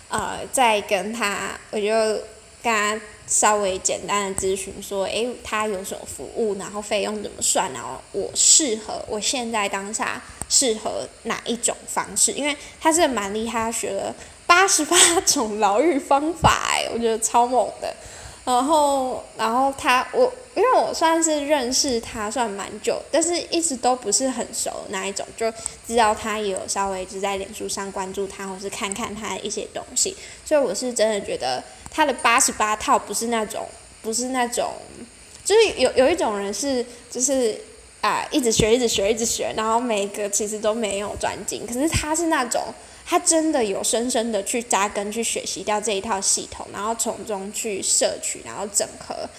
[0.09, 1.87] 呃，再跟他，我就
[2.61, 12.33] 跟他稍微简单的咨询说，诶，他有什么服务，然后费用怎么算，然后我适合，我现在当下适合哪一种方式？
[12.33, 14.13] 因为他是蛮厉害，他学了
[14.45, 17.95] 八十八种疗愈方法，哎，我觉得超猛的。
[18.43, 20.31] 然后，然后他我。
[20.53, 25.49] 因为我算是认识他算蛮久，但是一直都不是很熟那一种，就
[25.87, 30.13] 知道他也有稍微就在脸书上关注他，或是看看他一些东西，
[30.43, 33.67] 所以我是真的觉得他的八十八套不是那种，
[34.01, 34.71] 不是那种，
[35.45, 37.59] 就是有有一种人是就是
[38.01, 42.63] 啊一直学一直学一直学，然后每一个其实都没有专精，可是他是那种
[43.05, 49.29] 他真的有深深的去扎根去学习掉这一套系统，然后从中去摄取，然后整合。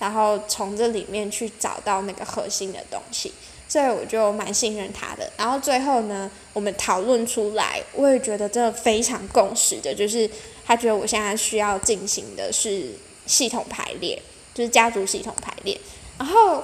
[0.00, 3.32] 然后从这里面去找到那个核心的东西，
[3.68, 5.28] 所以我就蛮信任他的。
[5.36, 10.30] 然后最后呢，我们讨论出来，我也觉得真的非常共识的，就是
[10.68, 12.92] 他觉得我现在需要进行的是
[13.26, 14.22] 系统排列，
[14.54, 15.80] 就是家族系统排列。
[16.18, 16.62] 然后，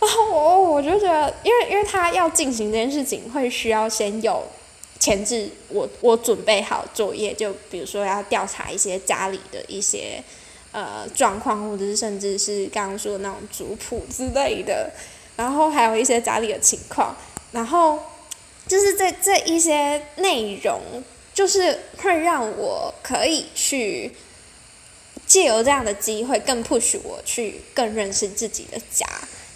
[0.00, 4.42] 然后我我就觉得，因为因为他要进行这件事情，会需要先有
[4.98, 10.22] 前置，我我准备好作业，就比如说要调查一些家里的一些。
[10.72, 14.90] 呃，状况或者是甚至是刚刚说的那种族谱之类的，
[15.34, 17.16] 然后还有一些家里的情况，
[17.52, 17.98] 然后
[18.66, 20.78] 就是这这一些内容，
[21.36, 24.10] 就是会让我可以去
[25.26, 29.06] 借由这样的机会，更 push 我去更认识自己的家，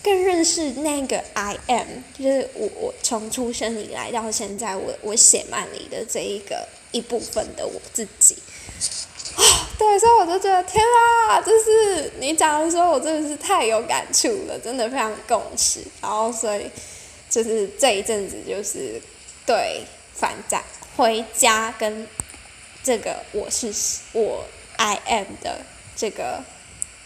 [0.02, 1.86] 更认识那个 I am，
[2.18, 8.36] 就是我我从出生以来到现在，我我写满里的这一个一部分的我自己。
[9.78, 10.84] 对，所以我就觉得天
[11.30, 15.80] 啊，就是你讲的时候，我真的是太有感触了，真的非常共识。
[16.02, 16.70] 然后，所以
[17.30, 19.00] 就是这一阵子，就是
[19.46, 20.62] 对反战
[21.00, 22.06] 回家跟
[22.84, 23.72] 这个我是
[24.12, 24.44] 我
[24.76, 25.64] I am 的
[25.96, 26.44] 这个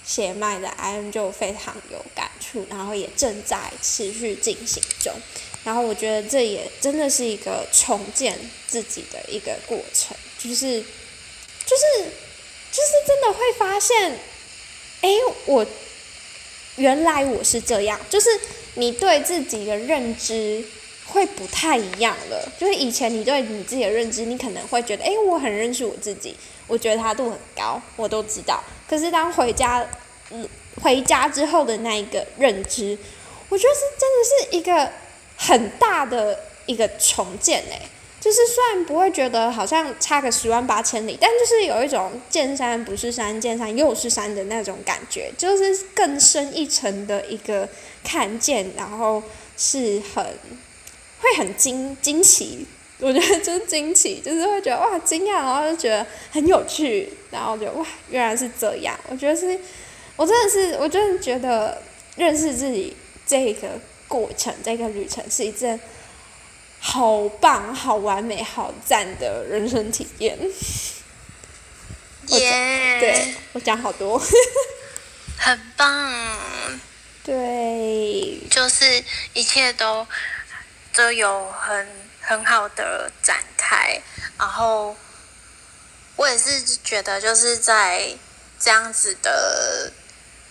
[0.04, 5.14] 血脉的 I am 就非常有感触，然后也正在持续进行中。
[5.62, 10.82] 然后我觉得这也真的是一个重建自己的一个过程，就是
[11.64, 12.10] 就是。
[12.74, 14.18] 就是真的会发现，
[15.00, 15.08] 哎，
[15.46, 15.64] 我
[16.74, 18.00] 原来我是这样。
[18.10, 18.28] 就是
[18.74, 20.64] 你对自己的认知
[21.06, 22.52] 会不太一样了。
[22.58, 26.36] 就是以前你对你自己的认知，你可能会觉得，哎，我很认识我自己，
[26.66, 28.62] 我觉得他度很高，我都知道。
[28.88, 29.86] 可是当回家，
[30.30, 30.48] 嗯，
[30.82, 32.96] 回家之后的那一个认知，
[33.48, 34.90] 我觉得是真的是一个
[35.36, 37.80] 很大的一个重建，诶。
[38.20, 47.68] 就是虽然不会觉得好像差个十万八千里，但就是有一种见山不是山，见山又是山的那种感觉，就是更深一层的一个
[48.02, 49.22] 看见，然后
[49.58, 50.24] 是很
[51.24, 52.66] 会很惊惊奇
[52.98, 58.98] 我觉得就是惊奇，就是会觉得哇惊讶，然后就觉得很有趣，然后就哇原来是这样。
[59.08, 59.58] 我觉得是，
[60.16, 61.82] 我真的是，我真的觉得
[62.16, 63.68] 认识自己这个
[64.06, 65.78] 过程，这个旅程是一件
[66.78, 70.38] 好棒、好完美、好赞的人生体验。
[72.28, 73.00] 耶！
[73.00, 74.18] 对我讲好多，
[75.36, 76.10] 很棒。
[77.22, 80.06] 对，就是一切都
[80.94, 81.88] 都有很
[82.20, 84.00] 很好的展开，
[84.38, 84.96] 然后
[86.16, 88.16] 我也是觉得就是在
[88.60, 89.92] 这样子的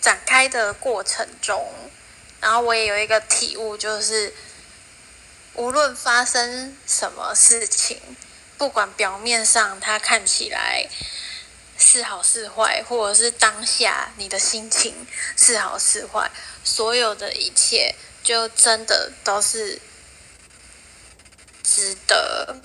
[0.00, 1.66] 展开的过程中，
[2.40, 4.34] 然后我也有一个体悟，就是
[5.54, 8.16] 无论发生什么事情，
[8.58, 10.86] 不管表面上它看起来
[11.78, 16.30] 是好是坏，或者是当下你的心情是好是坏。
[16.62, 19.80] 所有的一切，就真的都是
[21.64, 22.60] 值得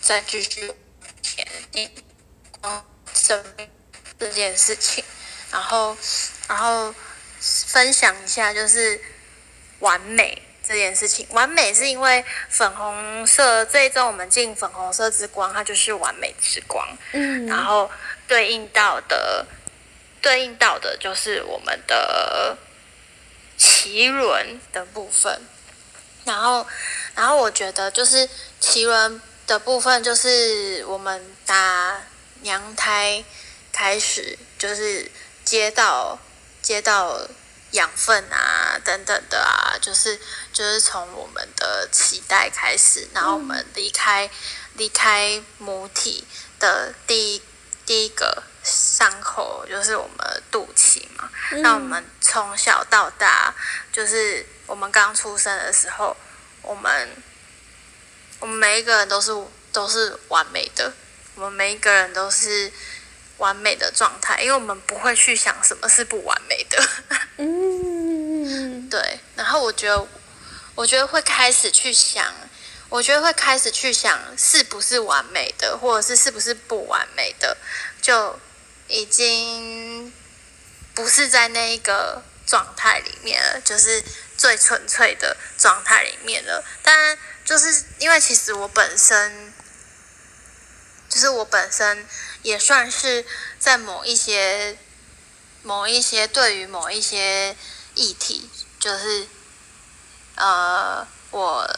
[0.00, 0.72] 再继续
[1.20, 1.90] 前进
[3.12, 3.68] 生命
[4.18, 5.04] 这件事情。
[5.50, 5.94] 然后，
[6.48, 6.94] 然后
[7.40, 8.98] 分享一下，就是
[9.80, 11.26] 完美这件事情。
[11.30, 16.86] 完美是因为粉红色这一周我们进粉红色之光，它就是完美之光。
[17.12, 17.90] 嗯，然后
[18.26, 19.44] 对应到的。
[20.20, 22.58] 对应到的就是我们的
[23.56, 25.40] 奇轮的部分，
[26.24, 26.66] 然后，
[27.18, 28.28] 然后我觉得就是
[28.60, 32.00] 奇轮的部分，就是我们打
[32.42, 33.24] 娘胎
[33.72, 35.10] 开始，就是
[35.44, 36.16] 接到
[36.62, 37.26] 接到
[37.72, 40.16] 养分啊等等的啊，就是
[40.52, 44.30] 就是从我们的脐带开始，然后我们离开
[44.74, 46.24] 离开母体
[46.60, 47.42] 的第一
[47.84, 48.44] 第一个。
[48.64, 51.30] 伤口就是我们肚脐嘛，
[51.62, 53.54] 那我们从小到大，
[53.90, 56.14] 就是我们刚出生的时候，
[56.62, 57.08] 我们
[58.40, 59.32] 我们每一个人都是
[59.72, 60.92] 都是完美的，
[61.34, 62.72] 我们每一个人都是
[63.38, 66.88] 完美的状态，因为我们不会去想什么是不完美的。
[67.36, 69.20] 嗯， 对。
[69.36, 70.06] 然后我觉得，
[70.74, 72.34] 我觉得会开始去想，
[72.88, 77.56] 我觉得会开始去想是不是完美的，或者是是不是不完美的，
[78.00, 78.38] 就。
[78.90, 80.10] 已经
[80.94, 84.02] 不是在那一个状态里面了，就是
[84.38, 86.64] 最纯粹的状态里面了。
[86.82, 89.52] 但就是因为其实我本身，
[91.10, 92.06] 就是我本身
[92.42, 93.26] 也算是
[93.58, 94.78] 在某一些、
[95.62, 97.54] 某一些对于某一些
[97.94, 98.48] 议题，
[98.80, 99.26] 就是
[100.36, 101.68] 呃我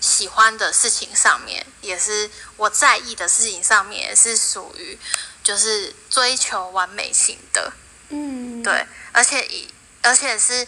[0.00, 4.98] 喜欢的事情上面，也是我在意的事情上面，也是属于。
[5.46, 7.72] 就是追求完美型的，
[8.08, 10.66] 嗯，对，而且以而且是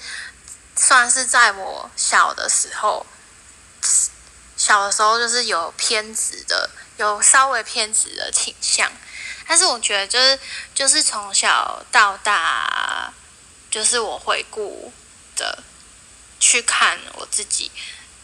[0.78, 3.04] 算是在我小的时候，
[4.56, 8.90] 小的时候就是有偏执的，有稍微偏执的倾向，
[9.46, 10.38] 但是我觉得就是
[10.74, 13.12] 就是从小到大，
[13.70, 14.92] 就是我回顾
[15.36, 15.62] 的
[16.38, 17.70] 去看我自己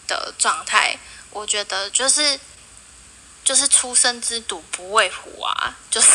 [0.07, 0.97] 的状态，
[1.31, 2.39] 我觉得就是。
[3.45, 5.77] 就是初生之犊不畏虎啊！
[5.91, 6.09] 就是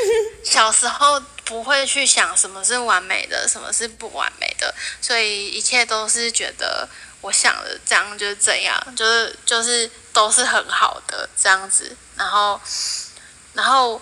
[0.42, 6.88] 小时候不会去想什么是完美的，什么是不完美的，所以一切都是觉得
[7.20, 11.94] 我想的这样就是这样，就是就是都是很好的这样子。
[12.16, 12.58] 然后，
[13.52, 14.00] 然后，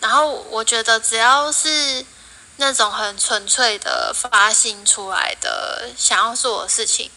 [0.00, 2.04] 然后我觉得只要是
[2.56, 7.10] 那种很纯粹的发心出来的想要做的事情，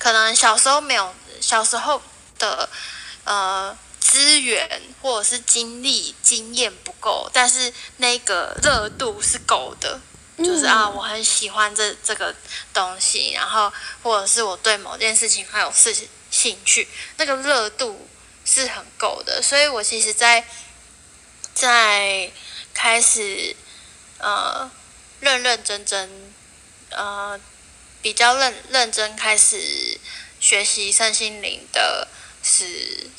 [0.00, 2.02] 可能小时候没有小时候
[2.40, 2.68] 的
[3.22, 3.78] 呃。
[4.14, 10.00] 资源或者是经历、经验不够，但是那个热度是够的，
[10.38, 12.32] 就是啊，我很喜欢这这个
[12.72, 13.72] 东西，然后
[14.04, 15.92] 或者是我对某件事情很有事
[16.30, 18.08] 兴趣，那个热度
[18.44, 20.46] 是很够的，所以我其实，在
[21.52, 22.30] 在
[22.72, 23.56] 开始
[24.18, 24.70] 呃
[25.18, 26.32] 认认真真
[26.90, 27.36] 呃
[28.00, 29.98] 比较认认真开始
[30.38, 32.06] 学习身心灵的
[32.44, 33.10] 是。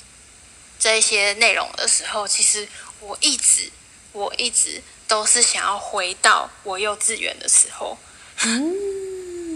[0.86, 2.68] 这些内容的时候，其实
[3.00, 3.72] 我一直
[4.12, 7.98] 我一直都是想要回到我幼稚园的时候，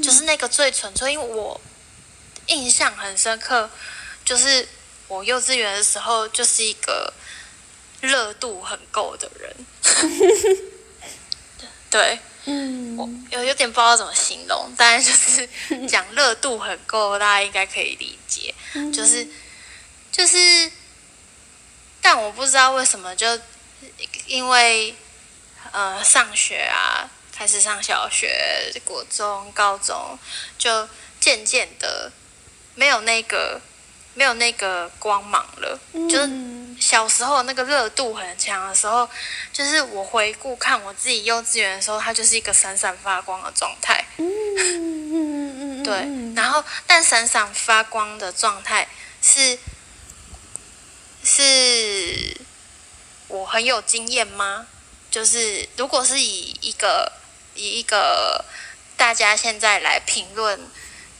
[0.01, 1.61] 就是那个最纯粹，因为我
[2.47, 3.69] 印象很深刻，
[4.25, 4.67] 就是
[5.07, 7.13] 我幼稚园的时候就是一个
[8.01, 9.55] 热度很够的人，
[11.91, 15.47] 对，嗯，我有有点不知道怎么形容，但是就是
[15.87, 18.55] 讲热度很够，大家应该可以理解，
[18.91, 19.27] 就是
[20.11, 20.71] 就是。
[22.01, 23.27] 但我不知道为什么，就
[24.25, 24.95] 因为
[25.71, 30.17] 呃上学啊，开始上小学、国中、高中，
[30.57, 30.87] 就
[31.19, 32.11] 渐渐的
[32.75, 33.61] 没有那个
[34.13, 35.79] 没有那个光芒了，
[36.09, 36.29] 就是
[36.79, 39.07] 小时候那个热度很强的时候，
[39.51, 44.05] 就是我回顾看我自己幼稚园的时候，它就是一个闪闪发光的状态。
[44.17, 45.83] 嗯。
[45.83, 48.87] 对，然后但闪闪发光的状态
[49.23, 49.57] 是
[51.31, 52.35] 是
[53.27, 54.65] 我很有经验吗？
[55.11, 57.11] 就是如果是以一个
[57.53, 58.43] 以一个
[58.97, 60.59] 大家现在来评论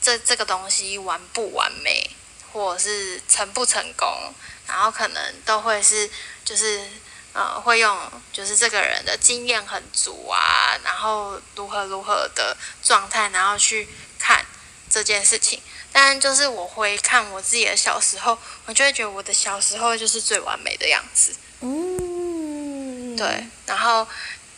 [0.01, 2.09] 这这个东西完不完美，
[2.51, 4.33] 或者是成不成功，
[4.65, 6.09] 然后可能都会是
[6.43, 6.87] 就是
[7.33, 13.87] 呃会用就是这个人的经验很足啊，然后如何如何的状态，然后去
[14.17, 14.43] 看
[14.89, 15.61] 这件事情。
[15.91, 21.35] 但就是我回看我自己的小时候，我就会觉得我的小时候就是最完美的样子。
[21.61, 24.07] 嗯，对，然后，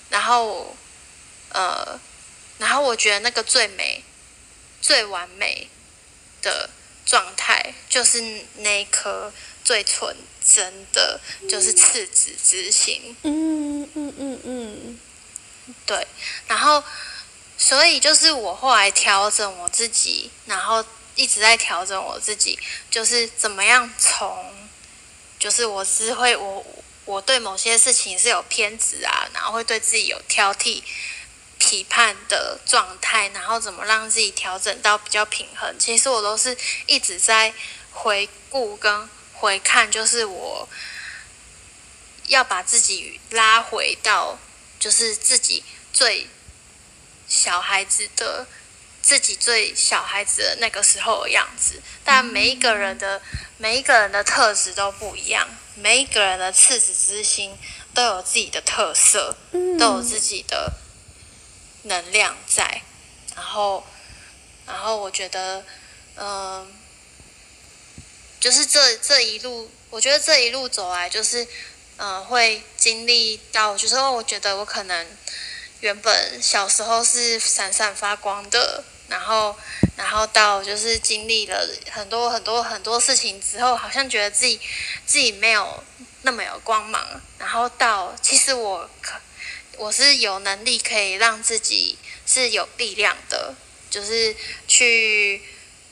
[0.09, 0.75] 然后，
[1.49, 1.99] 呃，
[2.59, 4.03] 然后我觉得那个最美、
[4.81, 5.69] 最完美
[6.41, 6.69] 的
[7.05, 10.15] 状态，就是那一颗最纯
[10.45, 11.19] 真的，
[11.49, 13.15] 就是赤子之心。
[13.23, 14.99] 嗯嗯嗯嗯，
[15.85, 16.05] 对，
[16.47, 16.83] 然后，
[17.57, 22.57] 所以就是我后来调整我自己，然后一直在调整我自己，
[22.89, 24.69] 就是怎么样从，
[25.37, 26.65] 就是我是会我
[27.05, 30.81] 我对某些事情是有偏执啊，然后会对自己有挑剔、
[31.59, 35.75] 批判的状态，然后怎么让自己调整到比较平衡。
[35.77, 36.57] 其实我都是
[36.87, 37.53] 一直在
[37.91, 40.69] 回顾跟回看，就是我
[42.27, 44.39] 要把自己拉回到，
[44.79, 46.27] 就是自己最
[47.27, 48.47] 小孩子的。
[49.01, 53.21] 自己最小孩子的那个时候的样子，但每一个人的
[53.57, 57.57] 每一个人的特质都不一样，每一个人的赤子之心
[57.93, 59.35] 都有自己的特色，
[59.79, 60.73] 都有自己的
[61.83, 62.81] 能量在。
[63.35, 63.83] 然后，
[64.67, 65.63] 然后我觉得，
[66.15, 66.71] 嗯、
[68.39, 71.47] 就是这这一路，我觉得这一路走来，就是，
[71.97, 75.07] 嗯、会经历到，就是我觉得我可能
[75.81, 79.55] 原本小时候是闪闪发光的，然后，
[79.97, 84.59] 然后到就是经历了很多很多很多事情之后，好像觉得自己
[85.05, 85.83] 自己没有
[86.21, 87.03] 那么有光芒，
[87.37, 89.15] 然后到其实我可
[89.77, 93.55] 我是有能力可以让自己是有力量的，
[93.89, 94.35] 就是
[94.67, 95.41] 去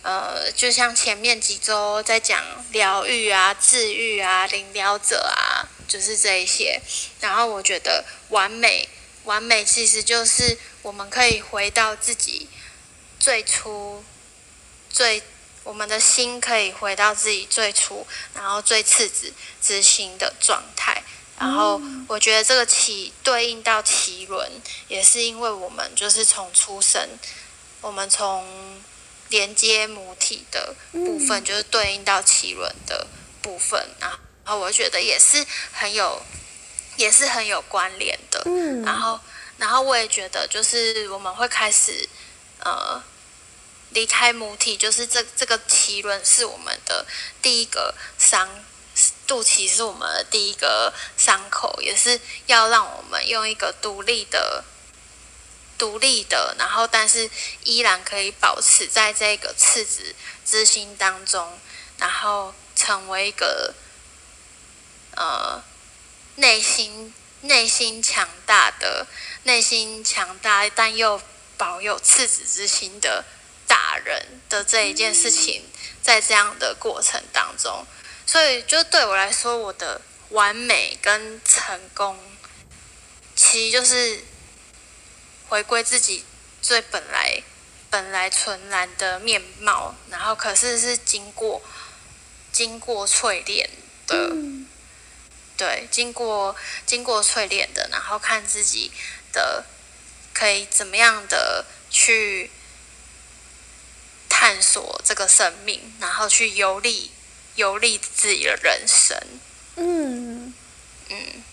[0.04, 6.80] 呃，就像前面几周在讲疗愈啊、治愈啊、领疗者啊，就是这一些。
[7.20, 8.88] 然后我觉得完美，
[9.24, 12.50] 完美其实就是我们可以回到自己
[13.20, 14.04] 最初
[14.90, 15.22] 最。
[15.66, 21.04] 我们的心可以回到自己最初，然后最赤子之心的状态。
[21.38, 24.50] 然后我觉得这个起对应到奇轮，
[24.88, 27.08] 也是因为我们就是从出生，
[27.82, 28.82] 我们从
[29.28, 33.06] 连接母体的部分，就是对应到奇轮的
[33.42, 34.18] 部分啊。
[34.46, 36.20] 然后我觉得也是很有，
[37.00, 38.42] 也是很有关联的。
[38.46, 39.18] 嗯，然后，
[39.58, 42.08] 然后我也觉得，就是我们会开始，
[42.60, 43.02] 呃，
[43.92, 47.06] 离开母体，就是这这个脐轮是我们的
[47.42, 48.50] 第一个伤，
[49.26, 54.66] 肚脐是我们的第一个伤口，也是要让我们用一个独立的、
[55.78, 57.30] 独立的，然后但是
[57.64, 60.14] 依然可以保持在这个赤子
[60.46, 61.58] 之心当中，
[61.98, 63.74] 然后成为一个
[65.16, 65.64] 呃
[66.40, 69.06] 内心内心强大的、
[69.44, 71.22] 内心强大但又
[71.58, 73.26] 保有赤子之心的
[73.68, 75.64] 大人的这一件事情，
[76.02, 77.86] 在这样的过程当中，
[78.26, 82.18] 所以就对我来说，我的完美跟成功，
[83.36, 84.24] 其实就是
[85.50, 86.24] 回归自己
[86.62, 87.44] 最本来
[87.90, 91.62] 本来纯然的面貌，然后可是是经过
[92.52, 93.70] 经过淬炼
[94.08, 94.36] 的。
[95.60, 96.56] 对，经过
[96.86, 98.90] 经过淬炼的，然后看自己
[99.34, 99.66] 的
[100.34, 102.50] 可以怎么样的去
[104.30, 107.12] 探索这个生命，然后去游历
[107.56, 109.18] 游历自己的人生。
[109.76, 110.54] 嗯，
[111.10, 111.44] 嗯，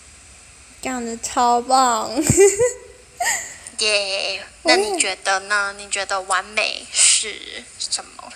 [0.81, 2.09] 讲的超棒。
[3.79, 5.75] 耶、那你觉得呢？
[5.77, 8.31] 你觉得完美是什么？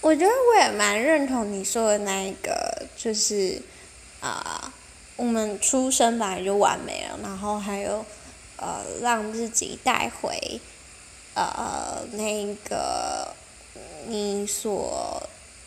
[0.00, 3.60] 我觉得我也蛮认同你说的那一个，就是
[4.20, 4.72] 啊、
[5.22, 8.04] 我们出生本来就完美了，然后还有
[8.56, 10.60] 呃，让自己带回
[11.34, 13.32] 呃那个
[14.08, 15.22] 你所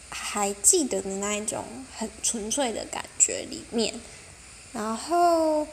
[0.09, 1.63] 还记得的那一种
[1.95, 3.93] 很纯粹的感觉里面。
[4.73, 5.65] 然后，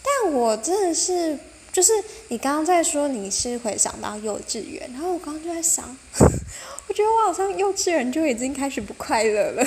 [0.00, 1.36] 但我真的是
[1.72, 1.92] 就是
[2.28, 5.84] 你刚刚在说你是回想到幼稚园，然后我刚刚就在想，
[6.20, 9.66] 我觉得我好像幼稚园就已经开始不快乐了。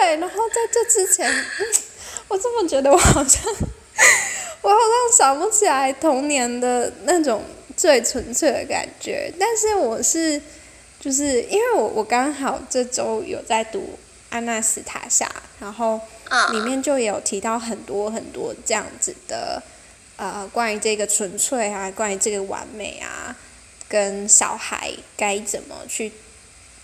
[0.00, 1.30] 对，然后在这之前，
[2.28, 3.42] 我这么觉得，我好像
[4.62, 7.42] 我好像想不起来童年的那种
[7.76, 9.32] 最纯粹的感觉。
[9.38, 10.40] 但是我是，
[11.00, 13.98] 就是因为我我刚好这周有在读
[14.30, 15.30] 安娜斯塔夏，
[15.60, 16.00] 然后
[16.52, 19.62] 里面就有提到很多很多这样子的。
[20.16, 23.34] 呃，关于这个纯粹啊，关于这个完美啊，
[23.88, 26.12] 跟小孩该怎么去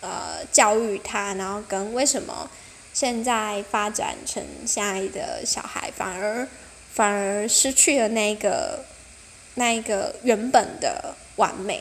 [0.00, 2.50] 呃教育他，然后跟为什么
[2.98, 6.48] 现在发展成现在的小孩反而
[6.92, 8.84] 反而失去了那个
[9.54, 11.80] 那一个原本的完美，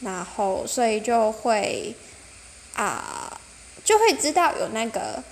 [0.00, 1.94] 然后所以就会
[2.72, 3.38] 啊
[3.84, 5.22] 就会知道有那个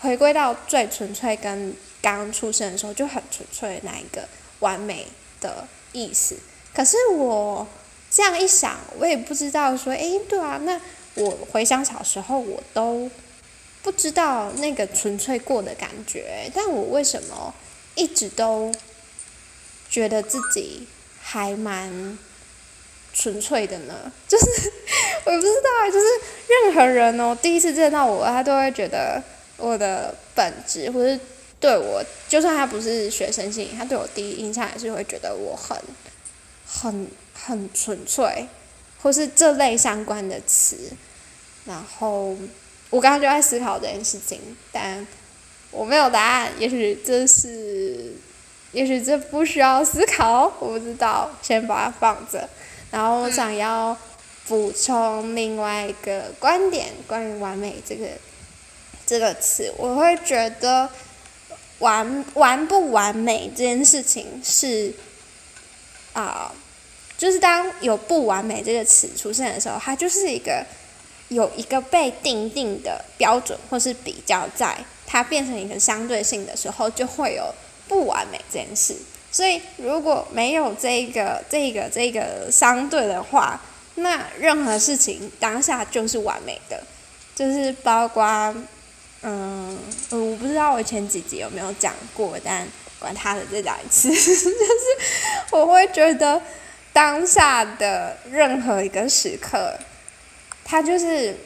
[0.00, 1.72] 回归到最纯粹跟
[2.02, 4.26] 刚出生的时候就很纯粹的那一个。
[4.60, 5.06] 完美
[5.42, 6.38] 的意思，
[6.72, 7.66] 可是我
[8.10, 10.80] 这样一想，我也不知道说，诶，对啊，那
[11.16, 13.10] 我回想小时候，我都
[13.84, 17.54] 不知道那个纯粹过的感觉，但我为什么
[17.94, 18.72] 一直都
[19.88, 20.88] 觉得自己
[21.22, 22.18] 还蛮
[23.12, 24.10] 纯粹的呢？
[24.26, 24.72] 就是
[25.24, 26.06] 我不知道，就是
[26.48, 29.22] 任何人哦，第一次见到我，他都会觉得
[29.58, 31.20] 我的本质或是。
[31.60, 35.74] 对我，就算他不是学生性，他对我第一印象也是会觉得我很、
[36.66, 38.46] 很、很纯粹，
[39.00, 40.92] 或是这类相关的词。
[41.64, 42.36] 然后
[42.94, 44.40] 我刚刚就在思考这件事情，
[44.70, 45.04] 但
[45.72, 46.52] 我没有答案。
[46.58, 48.12] 也许这是，
[48.70, 52.48] 也许这不需要思考，我不知道，先把它放着。
[52.92, 53.96] 然后我想要
[54.46, 58.06] 补充另外一个观点，关于“完美”这个
[59.04, 60.88] 这个词，我会觉得。
[61.80, 64.94] 完完不完美这件事情是
[66.12, 66.54] 啊，
[67.18, 70.64] 就是当有不完美这个词出现的时候，它就是一个
[71.34, 74.76] 有一个被定定的标准或是比较，在
[75.06, 77.52] 它变成一个相对性的时候，就会有
[77.88, 78.96] 不完美这件事。
[79.30, 83.60] 所以如果没有这个这个这个相对的话，
[83.96, 86.82] 那任何事情当下就是完美的，
[87.34, 88.54] 就是包括。
[89.26, 89.78] 嗯，
[90.10, 92.68] 我不知道我前几集有没有讲过，但
[92.98, 94.52] 管他的，再讲一次， 就是
[95.50, 96.38] 我会觉得
[96.92, 99.74] 当下的任何一个时刻，
[100.64, 101.36] 它就是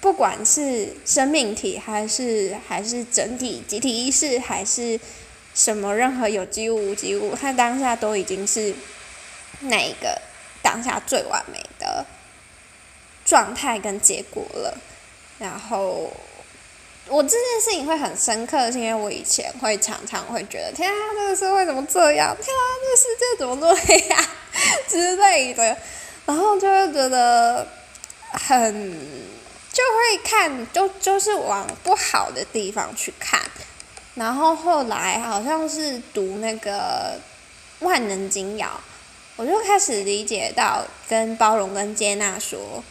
[0.00, 4.98] 不管是生命体，还是还是整体集体意识，还是
[5.54, 8.74] 什么任何有机物无机物，它当下都已经是
[9.60, 10.20] 那一个
[10.62, 12.06] 当下最完美的
[13.24, 14.78] 状态跟结果了，
[15.38, 16.10] 然后。
[17.08, 22.36] 我这件事情会很深刻，是因为我以前会常常会觉得，天啊，这个社会怎么这样？
[22.40, 24.24] 天啊，这个世界怎么这样
[24.86, 25.76] 之类的，
[26.24, 27.66] 然后就会觉得
[28.32, 28.90] 很，
[29.72, 33.40] 就会看，就就是往不好的地方去看。
[34.14, 37.18] 然后后来好像是读那个
[37.84, 38.64] 《万能金钥》，
[39.36, 42.82] 我就开始理解到，跟包容跟接纳说，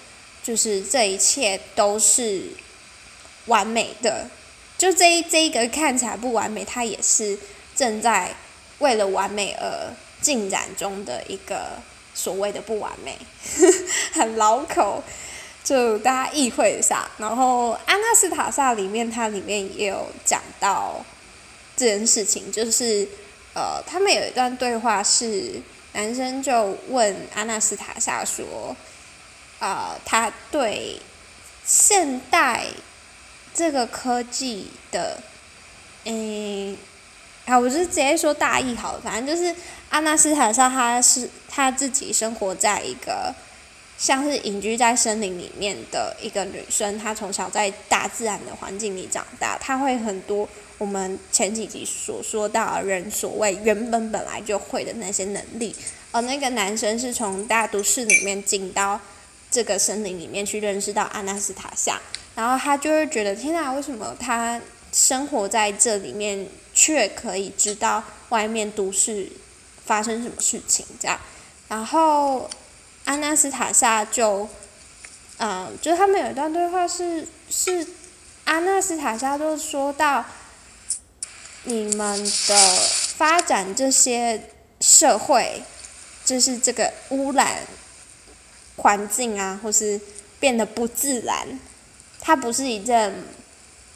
[0.43, 2.43] 就是这一切都是。
[3.45, 4.29] 完美的，
[4.77, 7.35] 就这一这一个看起来不完美，它也是
[7.75, 8.35] 正在
[8.77, 11.79] 为了完美而进展中的一个
[12.13, 13.17] 所谓的不完美，
[14.13, 15.03] 很老口，
[15.63, 17.09] 就大家意会一下。
[17.17, 21.03] 然后《安娜斯塔萨》里面，它里面也有讲到
[21.75, 23.07] 这件事情，就是
[23.53, 25.61] 呃，他们有一段对话是
[25.93, 28.75] 男生就问安娜斯塔萨说，
[29.59, 31.01] 呃，他对
[31.65, 32.65] 现代。
[33.51, 35.19] 这个科技的，
[36.05, 36.77] 嗯，
[37.45, 39.01] 啊，我就直接说大意好了。
[39.01, 39.53] 反正就是
[39.89, 43.33] 阿纳斯塔萨他是他自己生活在一个
[43.99, 46.97] 像是隐居在森林里面的一个女生。
[46.97, 50.47] 她从小在大自然的环境里长大，她会很多
[50.77, 55.75] 我们前几集所说到的人所谓原本本来就会的那些能力。
[56.11, 58.99] 而那个男生是从大都市里面进到
[59.51, 61.99] 这个森林里面去认识到阿纳斯塔夏。
[62.35, 64.59] 然后他就会觉得，天哪，为什么他
[64.93, 69.29] 生活在这里面，却可以知道外面都市
[69.85, 70.85] 发生什么事情？
[70.99, 71.19] 这样，
[71.67, 72.49] 然后
[73.09, 74.47] 安娜斯塔夏就，
[75.39, 77.87] 嗯，就他们有一段对话是是，
[78.43, 80.23] 安娜斯塔夏就说到，
[81.63, 82.77] 你们的
[83.15, 85.63] 发展这些社会，
[86.23, 87.61] 就是这个污染
[88.75, 89.99] 环境啊，或是
[90.39, 91.59] 变得不自然。
[92.19, 93.23] 它不是一件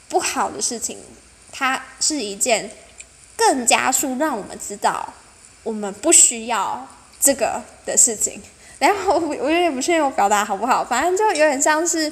[0.09, 0.97] 不好的事情，
[1.51, 2.71] 它是一件
[3.37, 5.13] 更加速让我们知道
[5.61, 6.87] 我们不需要
[7.19, 8.41] 这个的事情。
[8.83, 12.11] 然后我我有点不确定我表达好不好，反正就有点像是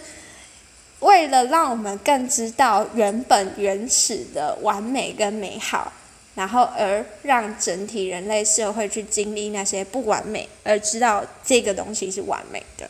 [0.99, 5.91] 为了让我们更知道原本原始的完美跟美好，
[6.33, 12.89] 然后而让整体人类社会去经历那些不完美，而知道这个东西是完美的。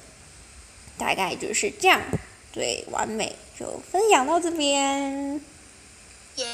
[0.99, 1.99] 大概就是这样，
[2.51, 5.41] 对，完美就分享到这边。
[6.35, 6.45] 耶，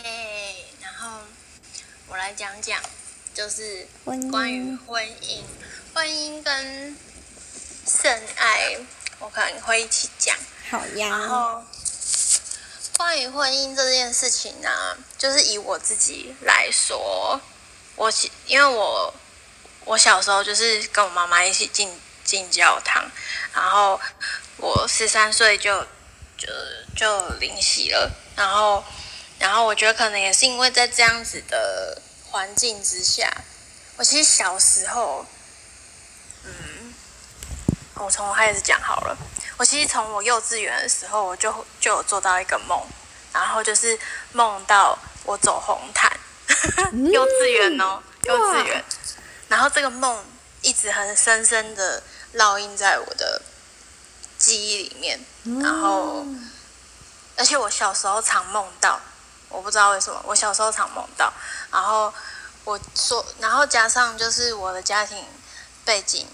[0.82, 1.18] 然后
[2.08, 2.80] 我来讲讲，
[3.34, 5.42] 就是婚姻关于婚姻，
[5.94, 6.96] 婚姻跟
[7.88, 8.78] 性爱，
[9.20, 10.36] 我可能会一起讲。
[10.70, 11.64] 好然呀，后，
[12.98, 14.70] 关于婚姻这件事情呢，
[15.18, 17.40] 就是以我自己来说，
[17.96, 19.14] 我喜因为我
[19.86, 21.90] 我小时候就是跟我妈妈一起进
[22.26, 23.10] 进教堂，
[23.54, 24.00] 然后
[24.58, 25.82] 我十三岁就
[26.38, 26.48] 就
[26.96, 28.84] 就灵洗了，然后
[29.40, 33.32] 然后我觉得可能也是因为在这样子的环境之下，
[33.96, 35.26] 我其实小时候，
[36.44, 36.87] 嗯，
[38.00, 39.18] 我从我开始讲好了。
[39.58, 42.80] 我其实从我幼稚园的时候，我就就有做到一个梦，
[43.34, 43.98] 然后就是
[44.34, 46.12] 梦到我走红毯，
[47.12, 48.84] 幼稚园哦，幼稚园。
[49.48, 50.24] 然后这个梦
[50.62, 52.04] 一直很深深的
[52.36, 53.42] 烙印在我的
[54.38, 55.20] 记忆里面，
[55.64, 56.26] 然后，
[57.36, 59.00] 而且我小时候常梦到，
[59.50, 61.34] 我不知道为什么，我小时候常梦到，
[61.72, 62.14] 然后
[62.64, 65.26] 我说，然后加上就是我的家庭
[65.84, 66.28] 背景，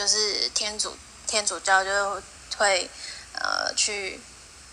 [0.00, 0.96] 就是天主
[1.26, 2.22] 天主教就
[2.56, 2.88] 会
[3.34, 4.18] 呃去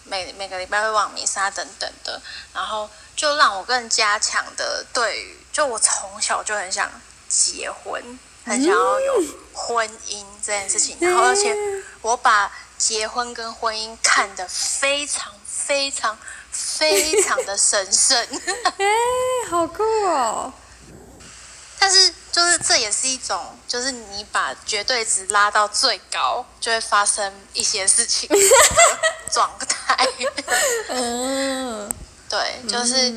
[0.05, 2.21] 每每个礼拜会往弥撒等等的，
[2.53, 6.89] 然后就让我更加强的对于，就我从小就很想
[7.28, 8.01] 结婚，
[8.45, 9.21] 很想要有
[9.53, 11.53] 婚姻这件事情，然后而且
[12.01, 16.17] 我把结婚跟婚姻看得非常非常
[16.53, 18.25] 非常的神圣。
[18.63, 18.86] 哎，
[19.49, 20.53] 好酷哦！
[21.78, 28.38] 但是就是这也是一种，就是你把绝对值拉到最高，就会发生一些事情的
[29.33, 30.07] 状态。
[30.89, 31.91] 嗯，
[32.29, 33.11] 对，就是、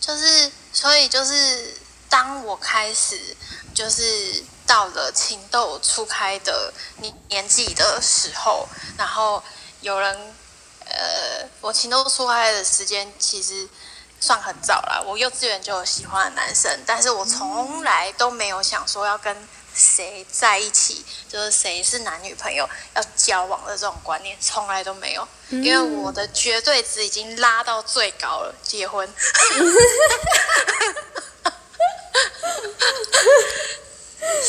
[0.00, 1.74] 就是，所以就是
[2.08, 3.36] 当我开始
[3.74, 9.42] 就是到了情窦初开的年年纪的时候，然后
[9.80, 10.16] 有人
[10.84, 13.68] 呃，我情窦初开的时间其实
[14.20, 15.02] 算很早了。
[15.06, 25.26] 我幼稚园就有喜欢的男生，但是我从来都没有想说要跟谁在一起，就是谁是男女朋友要交往的这种观念，从来都没有。
[25.50, 29.08] 因为我的绝对值已经拉到最高了，结婚。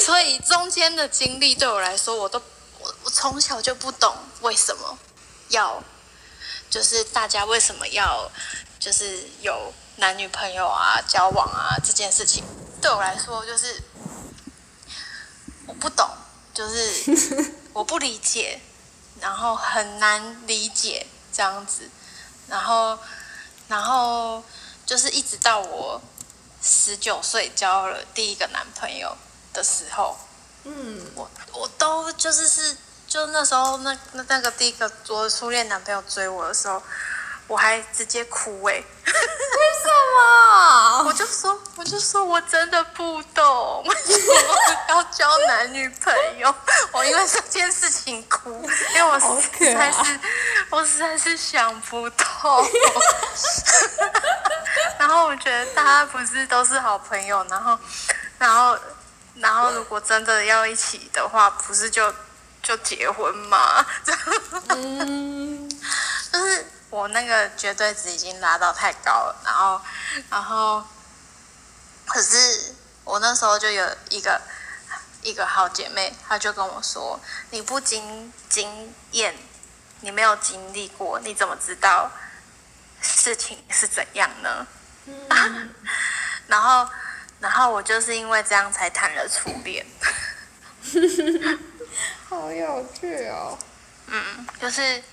[0.05, 2.41] 所以中间的经历对我来说，我都
[2.79, 4.97] 我我从小就不懂为什么
[5.49, 5.81] 要，
[6.69, 8.29] 就是大家为什么要
[8.79, 12.43] 就是有男女朋友啊、交往啊这件事情，
[12.81, 13.83] 对我来说就是
[15.67, 16.09] 我不懂，
[16.53, 18.61] 就是我不理解，
[19.19, 21.89] 然后很难理解这样子，
[22.47, 22.97] 然后
[23.67, 24.41] 然后
[24.85, 26.01] 就是一直到我
[26.63, 29.15] 十九岁交了第一个男朋友
[29.53, 30.17] 的时候，
[30.63, 32.77] 嗯，我我都就是是
[33.07, 36.81] 就那时候那那那个第一个我初恋男朋友追我的时候，
[37.49, 38.81] 我还直接哭哎、
[40.15, 43.83] 哇我就说我就说我真的不懂。
[43.85, 44.35] 为什么
[44.89, 46.53] 要交男女朋友，
[46.91, 48.51] 我因为这件事情哭，
[48.95, 50.19] 因为我好实在是
[50.69, 52.69] 我实在是想不通。
[54.99, 57.79] 然后我觉得大家不是都是好朋友，然后
[58.37, 58.77] 然后
[59.35, 62.13] 然后如果真的要一起的话，不是就
[62.61, 63.83] 就结婚吗？
[64.69, 65.67] 嗯，
[66.31, 69.81] 就是我那个绝对值已经拉到太高了，然后，
[70.29, 70.83] 然后，
[72.05, 72.73] 可是
[73.03, 74.41] 我那时候就有一个
[75.21, 77.19] 一个好姐妹，她就跟我说
[77.51, 79.35] ：“你不经经验，
[80.01, 82.09] 你没有经历过，你怎么知道
[83.01, 84.65] 事情是怎样呢？”
[86.47, 86.89] 然后，
[87.39, 89.85] 然后我就是因为这样才谈了初恋。
[92.27, 93.57] 好有趣哦。
[94.07, 95.03] 嗯，就是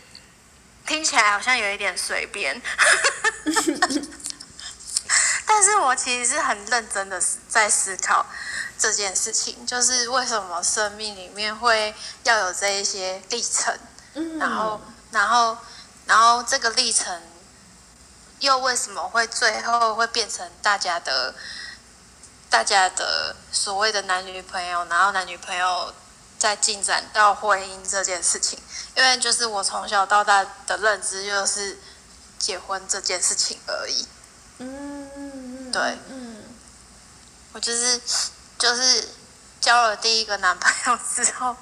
[0.87, 2.61] 听起来好像有一点随便，
[5.47, 8.24] 但是我其实是很认真的在思考
[8.78, 13.78] 这件事情，就是为什么生命里面会要有这一些历程，
[14.14, 14.80] 嗯然后，
[15.11, 15.59] 然后，
[16.07, 17.20] 然后这个历程
[18.41, 21.34] 又为什么会最后会变成大家的？
[22.49, 25.93] 大家的所谓的男女朋友，然后男女朋友
[26.39, 28.59] 再进展到婚姻这件事情，
[28.95, 31.78] 因为就是我从小到大的认知就是
[32.39, 34.07] 结婚这件事情而已。
[34.59, 36.45] 嗯，对嗯，
[37.53, 38.01] 我就是
[38.59, 39.09] 就是
[39.61, 41.57] 交了第一个男朋友之后，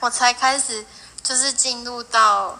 [0.00, 0.84] 我才开始
[1.22, 2.58] 就是进入到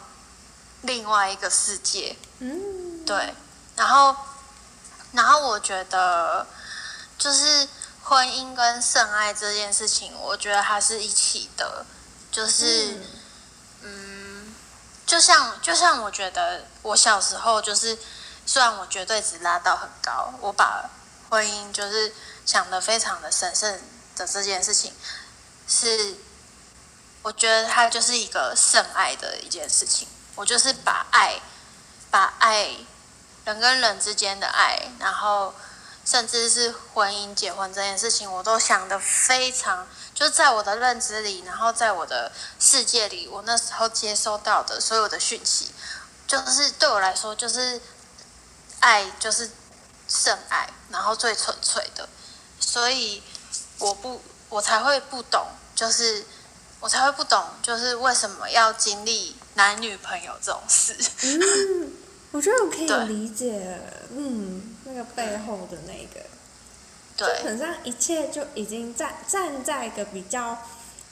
[0.82, 2.16] 另外一个世界。
[2.38, 3.34] 嗯，对，
[3.76, 4.16] 然后，
[5.12, 6.46] 然后我觉得
[7.18, 7.68] 就是
[8.08, 11.84] 婚姻跟圣爱这件事情，我觉得它是一起的，
[12.30, 13.00] 就是，
[13.82, 14.54] 嗯，
[15.04, 17.98] 就像就像我觉得我小时候就是，
[18.46, 20.88] 虽然我绝对值拉到很高，我把
[21.30, 23.80] 婚姻就是想的非常的神圣
[24.14, 24.94] 的这件事情，
[25.66, 26.14] 是
[27.22, 31.40] 我觉得它就是一个圣爱的一件事情，我就是把爱。
[32.08, 32.70] 把爱，
[33.44, 35.52] 人跟人之间的爱，然后
[36.06, 42.30] 甚至是婚姻、结婚这件事情，我都想的非常，就是在我的认知里，然后在我的
[42.60, 45.72] 世界里，我那时候接收到的所有的讯息，
[46.26, 47.80] 就是对我来说，就是
[48.78, 49.50] 爱，就是
[50.06, 52.08] 圣爱，然后最纯粹的，
[52.60, 53.20] 所以
[53.78, 55.44] 我不，我才会不懂，
[55.74, 56.24] 就是
[56.78, 60.96] 我才会不懂，就是为什么要经历男女朋友这种事。
[61.22, 61.92] 嗯，
[62.30, 63.04] 我觉得我可以对。
[63.06, 63.80] 理解，
[64.10, 66.20] 嗯，那个背后的那个，
[67.16, 70.58] 就对，很像一切就已经站站在一个比较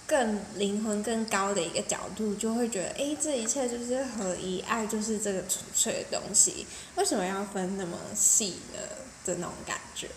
[0.06, 6.66] 更灵魂更高的一个角度，就会觉得，哎，这一切就是合一，爱就是这个纯粹的东西，
[6.96, 8.78] 为什么要分那么细呢？
[9.24, 10.08] 的那种感觉。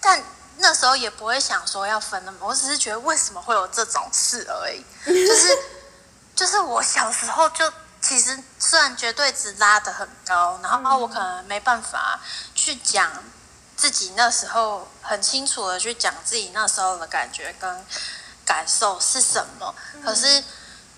[0.00, 0.22] 但
[0.58, 5.58] 那时候也不会想说要分那么，我只是觉得为什么会有这种事而已，就是
[6.36, 7.64] 就是我小时候就
[8.08, 12.18] 其实虽然绝对值拉得很高，然后我可能没办法
[12.54, 13.12] 去讲
[13.76, 17.84] 自己那时候很清楚的去讲自己那时候的感觉跟
[18.46, 20.42] 感受是什么，可是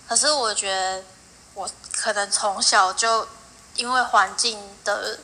[0.09, 1.03] 可是我觉得
[1.55, 3.27] 我可能从小就
[3.75, 5.19] 因为环境的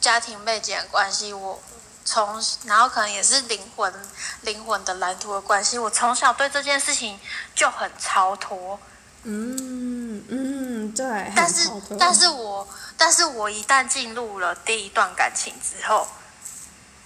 [0.00, 1.60] 家庭背景的关系，我
[2.06, 3.92] 从然后可能也是灵魂
[4.40, 7.20] 灵魂的蓝图的关系，我从小对这件事情
[7.54, 8.80] 就很超脱。
[9.24, 16.08] 嗯嗯，对，但是但是我但是我一旦进入了第一段感情之后，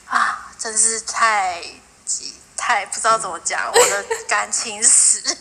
[0.07, 1.63] 啊，真是太
[2.57, 5.23] 太不知道怎么讲我的感情史，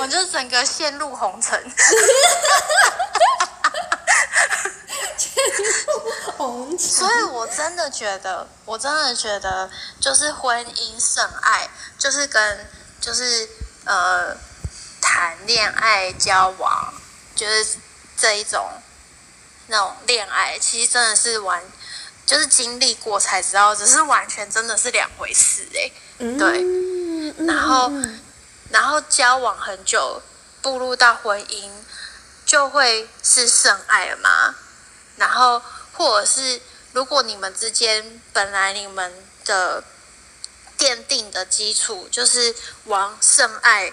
[0.00, 1.58] 我就整个陷入红尘。
[6.36, 6.78] 红尘。
[6.78, 11.68] 所以我真的觉得，我真的觉得，就是婚姻圣爱，
[11.98, 12.68] 就是跟
[13.00, 13.48] 就是
[13.88, 14.36] 呃
[15.00, 16.92] 谈恋爱交往，
[17.34, 17.78] 就是
[18.18, 18.70] 这一种
[19.68, 21.62] 那种恋爱，其实真的是完，
[22.26, 25.90] 就是经历过才知道，只是完全真的是两回事哎、
[26.38, 28.20] 对然后嗯
[28.70, 30.20] 然后交往很久，
[30.60, 31.70] 步入到婚姻，
[32.44, 34.54] 就会是圣爱了吗？
[35.16, 35.62] 然后
[35.94, 36.60] 或者是
[36.92, 39.12] 如果你们之间本来你们
[39.44, 39.82] 的
[40.78, 42.54] 奠定的基础就是
[42.84, 43.92] 往圣爱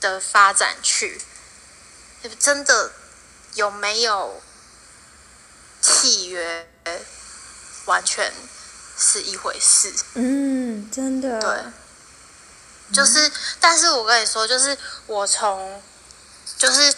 [0.00, 1.20] 的发展去，
[2.38, 2.92] 真的
[3.54, 4.42] 有没有
[5.80, 6.68] 契约，
[7.86, 8.32] 完全
[8.98, 9.94] 是一回事。
[10.14, 14.76] 嗯，真的，对，就是，但是我跟你说，就是
[15.06, 15.82] 我从，
[16.58, 16.94] 就是，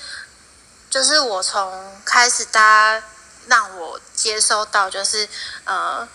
[0.91, 2.61] 就是我从开始大
[3.01, 3.07] 家
[3.47, 5.29] 让我接收到，就是
[5.65, 6.09] 呃，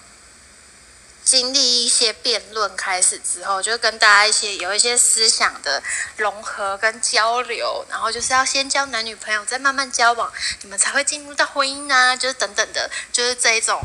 [1.24, 5.82] 经历一些辩论开始之后，就跟大家一些有一些思想的
[6.18, 13.82] 融合跟交流，然后就是要先交男女朋友，再慢慢交往，你们才会进入到婚姻啊，就是等等的，就是这一种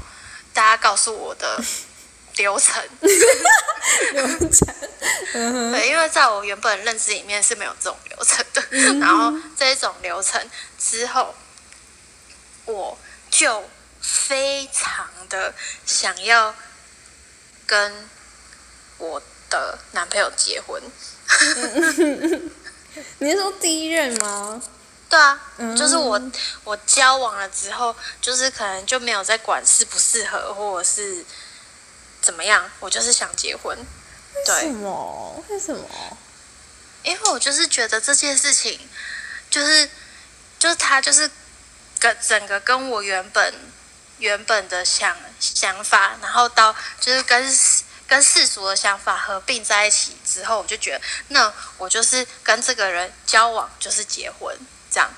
[0.53, 1.63] 大家告诉我的
[2.37, 2.83] 流程。
[4.13, 4.69] 流程，
[5.73, 10.41] 对，因为在我原本认知里面是没有这种流程的，嗯然后这一种流程
[10.79, 11.35] 之后，
[12.67, 12.99] 我
[13.31, 13.69] 就
[14.01, 15.55] 非常的
[15.87, 16.55] 想要
[17.69, 18.09] 跟
[18.97, 20.83] 我的男朋友结婚。
[23.19, 24.61] 你是说第一任吗？
[25.11, 26.21] 对啊，嗯就是我
[26.65, 31.25] 我交往了之后，就是可能就没有再管适不适合或者是
[32.21, 33.77] 怎么样，我就是想结婚。
[33.77, 35.45] 为什对，么？
[35.49, 35.87] 为什么？
[37.05, 38.81] 因为我就是觉得这件事情，
[39.49, 39.89] 就是
[40.59, 41.31] 就是他就是
[41.99, 43.55] 跟整个跟我原本
[44.19, 47.45] 原本的想想法，然后到就是跟
[48.07, 54.57] 跟世俗的想法合并在一起之后，我就觉得那我就是跟这个人交往就是结婚
[54.91, 55.09] 这样。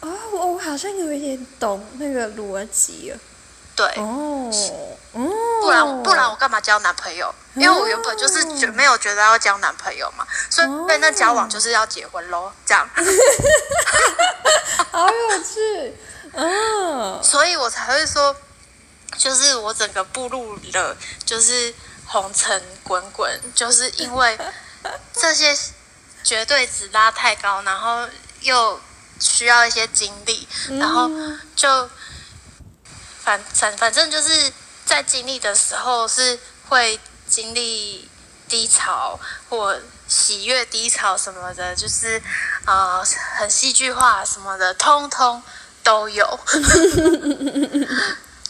[0.00, 3.18] 哦，我我好像有一点懂那个逻辑了。
[3.74, 4.50] 对，哦，
[5.12, 7.34] 哦，不然不然我干嘛交男朋友？
[7.54, 12.88] 因为我原本就是觉没有觉得要交男朋友嘛，所以所以那交往就是要结婚喽，这样，
[14.90, 15.94] 好有趣，
[16.36, 18.36] 嗯，所以我才会说，
[19.16, 21.74] 就是我整个步入了就是
[22.06, 24.38] 红尘滚滚，就是因为
[25.14, 25.56] 这些
[26.22, 28.06] 绝对值拉太高，然后
[28.42, 28.78] 又
[29.18, 30.46] 需要一些精力，
[30.78, 31.10] 然后
[31.56, 31.88] 就
[33.18, 34.52] 反反反正就是
[34.84, 38.10] 在经历的时候是会经历
[38.46, 39.18] 低潮
[39.48, 42.22] 或喜悦低潮什么的，就是
[42.66, 43.02] 呃
[43.36, 45.42] 很戏剧化什么的，通通
[45.86, 46.40] 都有。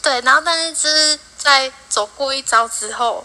[0.01, 3.23] 对，然后但是就是在走过一遭之后，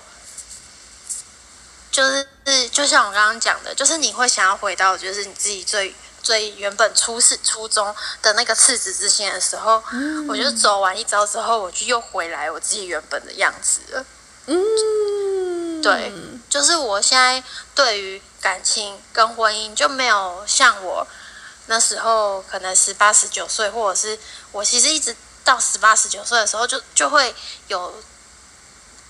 [1.90, 9.82] 就是就像我刚刚讲的，就是你会想要回到就是你自己最最原本初始初衷的那个赤子之心的时候，
[10.28, 14.04] 我就走完一遭之后，我就又回来我自己原本的样子了。
[14.46, 16.12] 嗯，对，
[16.50, 17.42] 就是我现在
[17.74, 21.06] 对于感情跟婚姻就没有像我
[21.66, 24.18] 那时候可能十八十九岁，或者是
[24.50, 27.34] 我其实一直到十八十九岁的时候就就会
[27.68, 28.02] 有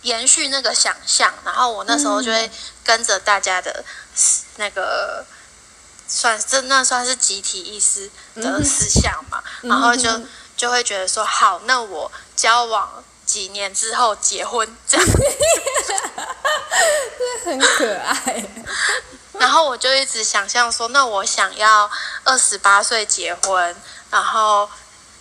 [0.02, 2.50] 延续那个想象，然后我那时候就会
[2.84, 3.84] 跟着大家的
[4.56, 5.24] 那个
[6.08, 10.20] 算这那算是集体意识的思想嘛，然后就
[10.56, 15.06] 就会觉得说好，那我交往几年之后结婚 这样。
[17.42, 18.44] 很可爱。
[19.40, 21.90] 然后我就一直想象说，那我想要
[22.24, 23.74] 二十八岁结婚，
[24.10, 24.68] 然后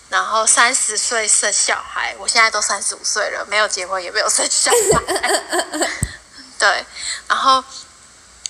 [0.10, 2.14] 然后三十岁生小孩。
[2.20, 5.42] 我现在都三十五岁了，没有结婚，也没有生小孩。
[6.60, 6.86] 对，
[7.30, 7.64] 然后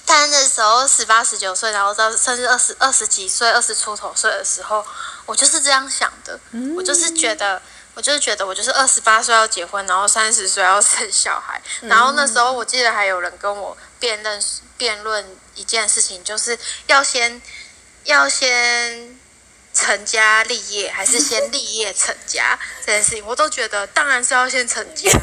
[0.07, 4.84] 但那时候十八十九岁，然后到甚至二十二十几岁、二十出头岁的时候，
[5.28, 6.39] 我就是这样想的。
[6.76, 7.62] 我就是觉得。
[8.02, 14.43] 我就是觉得我就是二十八岁要结婚，然后三十岁要生小孩，然后那时候我记得还有人跟我辩论
[14.76, 15.24] 辩论
[15.54, 17.39] 一件事情，就是要先
[18.06, 19.20] 要先
[19.74, 25.10] 成家立业，还是先立业成家 这件事情，我都觉得当然是要先成家。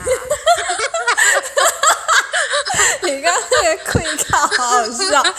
[3.02, 5.22] 你刚刚那个跪靠好好笑。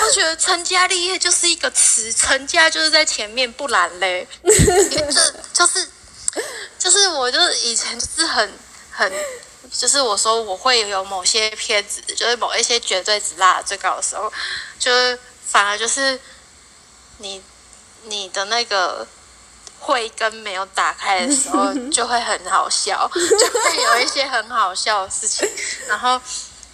[0.00, 4.50] 我觉得成家立业就是一个词，成家就是在前面，不然嘞，就
[5.52, 5.88] 就是
[6.78, 8.52] 就是我就是以前就是很
[8.90, 9.12] 很
[9.70, 14.32] 就是我说我会有某些偏执，就是某一些绝对值拉最高的时候，
[14.78, 16.18] 就是反而就是
[17.18, 17.42] 你
[18.04, 19.06] 你的那个
[19.78, 25.48] 慧根没有打开的时候， 就会很好笑，就会有一些很好笑的事情，
[25.86, 26.20] 然后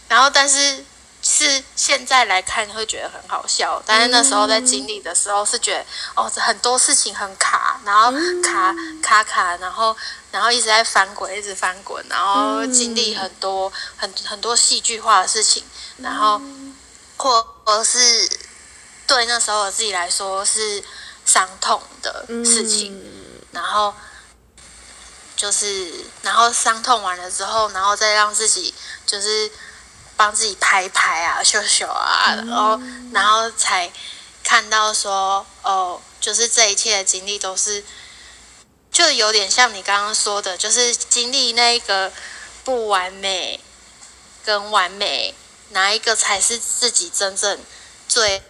[0.08, 0.84] 然后但是。
[1.26, 5.82] 是现在来看会觉得很好笑，但是那时候在经历的时候是觉得
[6.14, 9.96] 哦，很多事情很卡，然后卡卡卡，然后
[10.30, 15.64] 然后一直在翻滚，一直翻滚，然后经历很多很很多戏剧化的事情，
[15.96, 16.38] 然后
[17.16, 18.28] 或者是
[19.06, 20.82] 对那时候我自己来说是
[21.24, 23.02] 伤痛的事情，
[23.52, 23.94] 然后
[25.36, 25.92] 就是
[26.22, 28.74] 然后伤痛完了之后，然后再让自己
[29.06, 29.50] 就是。
[30.16, 32.80] 帮自己拍拍啊，秀秀啊，然后
[33.12, 33.90] 然后才
[34.44, 37.82] 看到说，哦，就是这一切的经历都是，
[38.92, 42.12] 就有点像你刚刚说的，就是经历那个
[42.62, 43.58] 不完美
[44.44, 45.34] 跟完美，
[45.70, 47.58] 哪一个才是自己真正
[48.08, 48.40] 最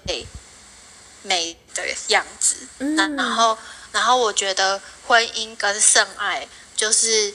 [1.24, 2.56] 美的样子？
[2.78, 3.58] 那然后
[3.92, 7.34] 然后我觉得婚姻跟圣爱，就是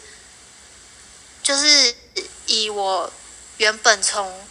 [1.43, 1.93] 就是
[2.47, 3.11] 以我。
[3.59, 4.47] 原本从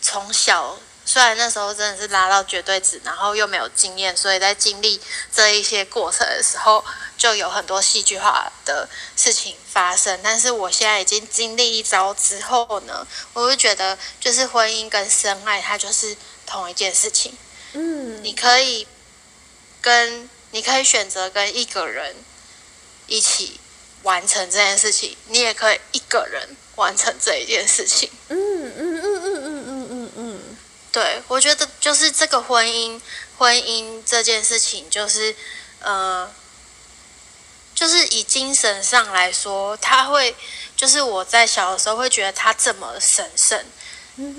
[0.00, 4.98] 从小，虽然那时候真的是拉到绝对值，然后又没有经验，所以在经历
[5.30, 6.82] 这一些过程的时候，
[7.18, 10.18] 就有很多戏剧化的事情发生。
[10.22, 16.16] 但是我现在已经经历一遭之后呢，我就觉得，就是婚姻跟深爱，它就是
[16.46, 17.36] 同一件事情。
[17.72, 18.86] 嗯，你可以
[19.80, 22.14] 跟你可以选择跟一个人
[23.06, 23.60] 一起
[24.02, 26.56] 完成这件事情，你也可以一个人。
[26.76, 28.08] 完成这一件事情。
[28.28, 30.56] 嗯嗯嗯嗯嗯嗯嗯嗯。
[30.90, 32.98] 对，我觉得就是这个婚姻，
[33.36, 35.36] 婚姻这件事情，就是
[35.80, 36.32] 呃，
[37.74, 40.34] 就是以精神上来说，他会
[40.74, 43.62] 就是我在小的时候会觉得他这么神圣，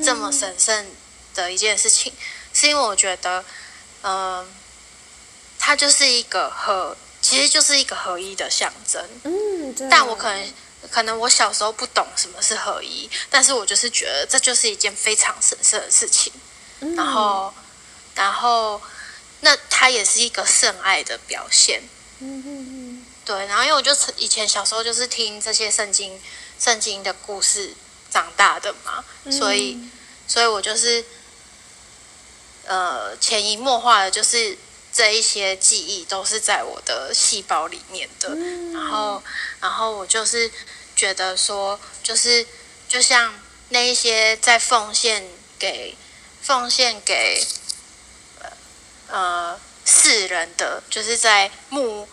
[0.04, 0.88] 这么神圣
[1.36, 2.12] 的一件事情，
[2.54, 3.44] 是因为我觉得，
[4.04, 4.48] 嗯，
[5.60, 9.04] 它就是一个合，其实就是一个合一的象征。
[9.24, 10.54] 嗯，但我可能。
[10.90, 16.34] 可能我小时候不懂什么是合一，但是我就是觉得这就是一件非常神圣的事情。
[16.98, 17.54] 然后，
[18.16, 18.82] 然后，
[19.42, 21.84] 那它也是一个圣爱的表现。
[22.18, 23.06] 嗯嗯嗯。
[23.24, 26.20] 对，然后因为我就以前小时候就是听这些圣经、
[26.60, 27.76] 圣经的故事
[28.10, 29.78] 长大的嘛，所以，
[30.28, 31.06] 所以我就是，
[32.72, 34.58] 呃，潜移默化的，就是
[34.94, 38.30] 这一些记忆都是在我的细胞里面的。
[38.74, 39.22] 然后，
[39.60, 40.50] 然后我就是
[40.96, 42.48] 觉得说，就是
[42.88, 43.38] 就像
[43.70, 45.28] 那一些在奉献
[45.60, 45.98] 给
[46.42, 47.46] 奉献给
[49.10, 52.08] 呃世人的，就是在墓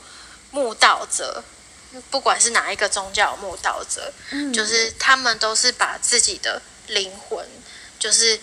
[0.51, 1.45] 墓道者。
[2.11, 4.13] 不管是哪一个宗教墓道者，
[4.53, 7.49] 就是他们都是把自己的灵魂，
[7.99, 8.39] 就是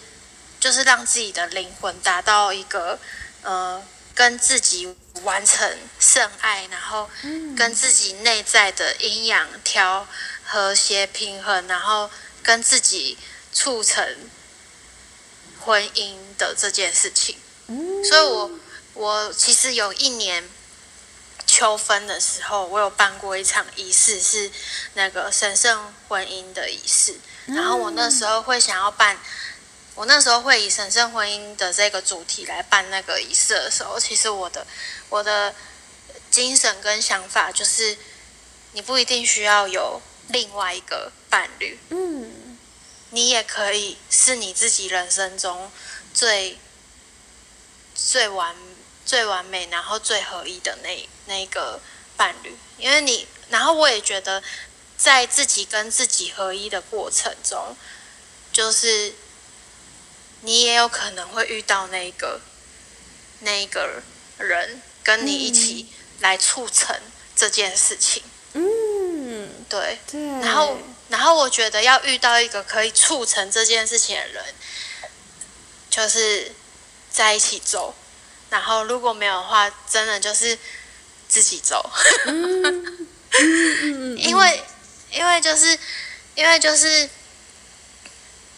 [0.65, 2.97] 就是让自己的灵魂达到一个
[3.43, 3.79] 呃，
[4.15, 7.07] 跟自己完成圣爱，然后
[7.55, 10.07] 跟自己内在的阴阳调
[10.43, 12.09] 和谐平衡，然后
[12.41, 13.15] 跟自己
[13.53, 14.03] 促成
[15.59, 17.37] 婚姻的这件事情。
[18.09, 18.51] 所以我
[18.95, 20.49] 我其实有一年。
[21.47, 24.51] 秋分的时候，我有办过一场仪式，是
[24.95, 27.15] 那个神圣婚姻的仪式。
[27.45, 29.15] 然后我那时候会想要办，
[29.95, 34.67] 我那时候会以神圣婚姻的这个主题来办那个仪式的时候，其实我的
[35.09, 35.55] 我的
[36.29, 37.97] 精神跟想法就是，
[38.73, 42.57] 你不一定需要有另外一个伴侣，嗯，
[43.09, 45.71] 你也可以是你自己人生中
[46.13, 46.59] 最
[47.95, 48.55] 最完。
[49.07, 51.79] 最完美，然后最合一的那那个
[52.17, 54.41] 伴侣，因为你，然后我也觉得，
[54.97, 57.75] 在自己跟自己合一的过程中，
[58.51, 59.13] 就是
[60.45, 62.39] 你也有可能会遇到那个
[63.39, 64.01] 那个
[64.37, 65.87] 人，跟你一起
[66.19, 66.95] 来促成
[67.35, 68.23] 这件事情。
[68.53, 70.21] 嗯，对，对。
[70.39, 70.77] 然后，
[71.09, 74.45] 然后我觉得要遇到一个可以促成这件事情的人，
[75.89, 76.51] 就是
[77.11, 77.93] 在一起走。
[78.49, 80.57] 然后如果没有的话，真的就是
[81.27, 81.83] 自己走，
[84.15, 84.63] 因为
[85.11, 85.77] 因为就是
[86.35, 87.09] 因为就是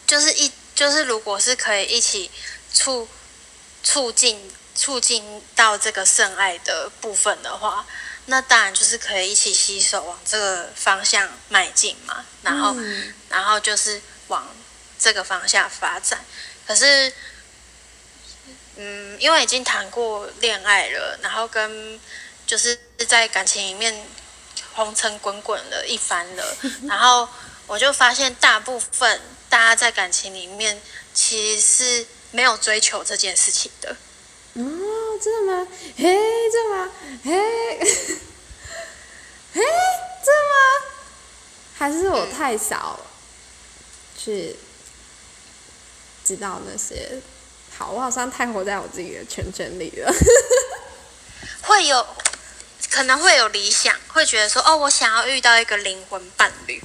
[0.06, 2.30] 就是一就是如果是可以一起
[2.72, 3.08] 促
[3.82, 7.84] 促进促进到这个圣爱的部分的话，
[8.26, 12.24] 那当然就是可以一起携手往这个方向迈进嘛。
[12.42, 12.76] 然后
[13.28, 14.46] 然后就是往
[15.00, 16.24] 这个方向发展，
[16.64, 17.12] 可是。
[18.80, 21.98] 嗯，因为已经谈过恋爱了，然后跟
[22.46, 24.06] 就是在感情里面
[24.74, 26.56] 红尘滚滚了一番了，
[26.86, 27.28] 然后
[27.66, 30.80] 我就发现大部分大家在感情里面
[31.14, 33.96] 其实是没有追求这件事情的。
[34.54, 34.62] 哦，
[35.22, 35.68] 真的吗？
[35.96, 36.04] 嘿，
[36.52, 36.90] 真的吗？
[37.24, 37.32] 嘿，
[39.54, 39.62] 嘿，
[40.24, 40.86] 真的吗？
[41.76, 43.00] 还是我太少
[44.16, 44.56] 去
[46.24, 47.20] 知道那些？
[47.76, 50.12] 好，我好像太活在我自己的圈圈里了。
[51.62, 52.06] 会有
[52.90, 56.82] 可能会有理想，会觉得说哦，我想要遇到一个灵魂伴侣。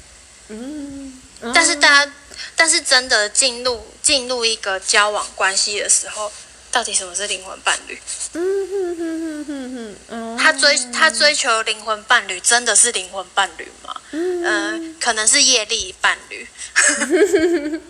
[0.50, 1.20] 嗯。
[1.54, 2.12] 但是大家，
[2.56, 6.32] 但是真的进入进入一个交往关系的时候，
[6.72, 8.00] 到底什么是灵魂伴侣？
[8.34, 10.38] 嗯哼哼哼哼哼。
[10.38, 13.96] 他追他追求灵魂伴侣，真的是灵魂伴侣吗？
[14.12, 14.96] 嗯。
[15.00, 16.48] 可能是业力伴侣。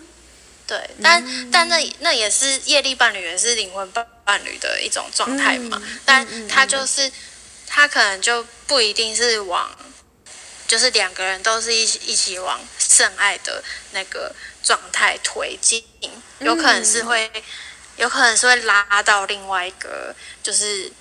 [0.66, 5.82] 对，但但那那也是业力伴侣，也是灵魂伴伴侣的一种状态嘛。
[6.06, 7.10] 但他就是
[7.66, 9.70] 他可能就不一定是往，
[10.66, 12.58] 就是两个人都是一起一起往
[12.94, 14.32] 圣爱的那个
[14.62, 15.84] 状态推进，
[16.38, 17.28] 有可能是会，
[17.96, 20.14] 有可能是会拉到另外一个
[20.44, 20.92] 就是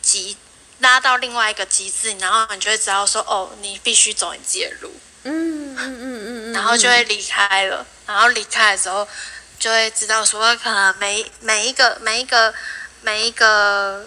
[0.00, 0.36] 极
[0.78, 4.92] 拉到另外一个极致，然后你就会知道说，哦，你必须走你自己的路。
[5.24, 7.84] 嗯嗯嗯嗯嗯，然后就会离开了。
[8.06, 9.08] 然后离开的时候，
[9.58, 12.54] 就会知道说，可能每每一个每一个
[13.02, 14.06] 每一个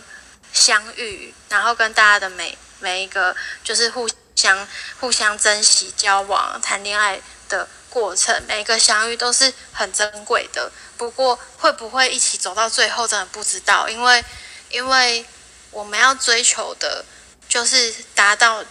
[0.53, 4.07] 相遇，然后跟大家的每每一个就是互
[4.37, 4.65] 相
[5.01, 7.19] 互相珍惜交往谈恋爱
[7.49, 10.71] 的过程，每个相遇都是很珍贵的。
[10.95, 14.23] 不过会不会一起走到最后，真的不知道，因为
[14.69, 15.25] 因为
[15.71, 17.03] 我们要追求的，
[17.49, 18.63] 就是达到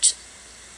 [0.00, 0.12] 就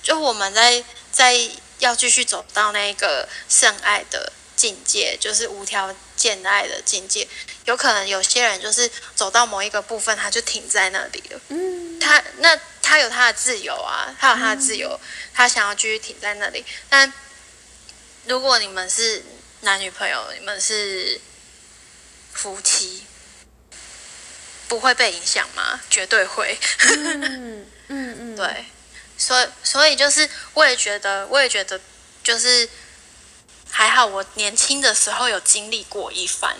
[0.02, 1.50] 就我们在在。
[1.78, 4.32] 要继续走到那个圣爱的
[4.62, 7.26] 境界，就是无条件爱的境界。
[7.64, 11.40] 有可能有些人就是走到某一个部分，他就停在那里了。
[11.48, 15.00] 嗯，他那他有他的自由啊，他有他的自由，
[15.34, 16.64] 他想要继续停在那里。
[16.88, 17.12] 但
[18.26, 19.24] 如果你们是
[19.62, 21.20] 男女朋友，你们是
[22.32, 23.04] 夫妻，
[24.68, 25.80] 不会被影响吗？
[25.90, 26.56] 绝对会。
[26.78, 28.66] 嗯嗯嗯， 对。
[29.18, 31.80] 所以所以就是，我也觉得，我也觉得，
[32.24, 32.68] 就是
[33.74, 36.54] 还好，我年轻的时候有经历过一番，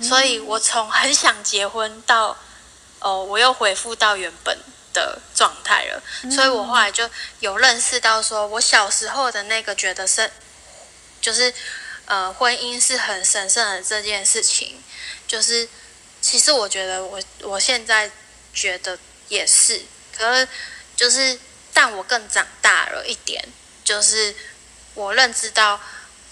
[0.00, 2.36] 所以我从很想结婚到，
[3.00, 4.56] 哦，我又恢复到原本
[4.92, 6.02] 的状态了。
[6.30, 7.10] 所以我后来就
[7.40, 10.30] 有认识到，说我小时候的那个觉得是，
[11.20, 11.52] 就是
[12.06, 14.82] 呃，婚姻是很神圣的这件事情，
[15.26, 15.68] 就是
[16.20, 18.08] 其实我觉得我我现在
[18.54, 18.96] 觉得
[19.28, 19.82] 也是，
[20.16, 20.48] 可是
[20.96, 21.38] 就是
[21.74, 23.44] 但我更长大了一点，
[23.82, 24.34] 就是
[24.94, 25.80] 我认知到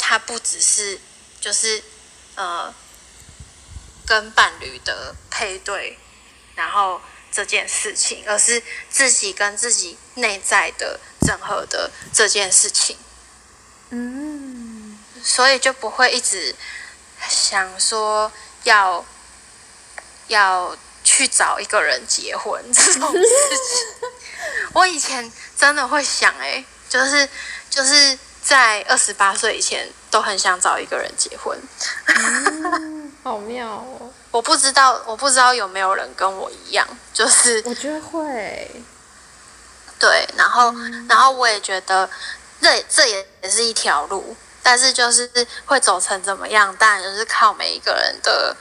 [0.08, 0.98] 它不只是
[1.38, 1.82] 就是
[2.34, 2.74] 呃
[4.06, 5.98] 跟伴侣的配对，
[6.54, 6.98] 然后
[7.30, 12.96] 这件事情，而是自己跟自己内在的整合的这件事情。
[13.90, 16.56] 嗯，所以就不会一直
[17.28, 18.32] 想说
[18.64, 19.04] 要
[20.28, 24.10] 要去找一个人结婚这种事情。
[24.72, 27.28] 我以前真的会想，哎，就是
[27.68, 31.58] 就是在二十八岁以前都很想找一个人结婚。
[32.06, 34.10] 嗯 好妙哦！
[34.30, 38.70] 我不知道，我不知道有没有人跟我一样，就是我觉得会，
[39.98, 40.72] 对，然后
[41.08, 42.08] 然后我也觉得
[42.62, 45.30] 这这也也是一条路，但是就是
[45.66, 48.56] 会走成怎么样，当然就是靠每一个人的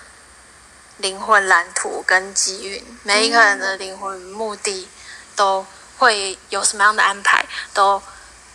[0.97, 4.89] 灵魂蓝图跟机运，每一个人的灵魂目的
[5.35, 5.65] 都
[5.97, 8.01] 会有什么样的安排，都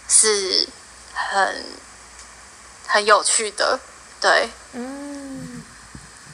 [0.08, 0.68] 是
[1.14, 1.64] 很
[2.92, 3.80] 很有趣的，
[4.20, 5.62] 对，嗯，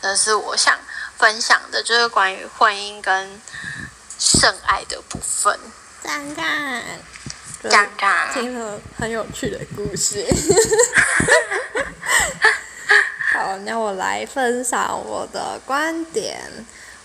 [0.02, 0.76] 这是我想
[1.16, 3.40] 分享的，就是关于婚姻跟
[4.18, 5.56] 圣爱的部分。
[6.02, 6.82] 赞赞，
[7.70, 10.26] 刚刚听了很有趣的故事。
[13.32, 16.50] 好，那我来分享我的观点。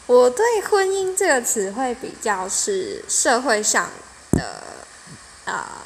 [0.08, 3.88] 我对婚姻这个词汇比较是社会上
[4.32, 4.64] 的
[5.46, 5.84] 啊、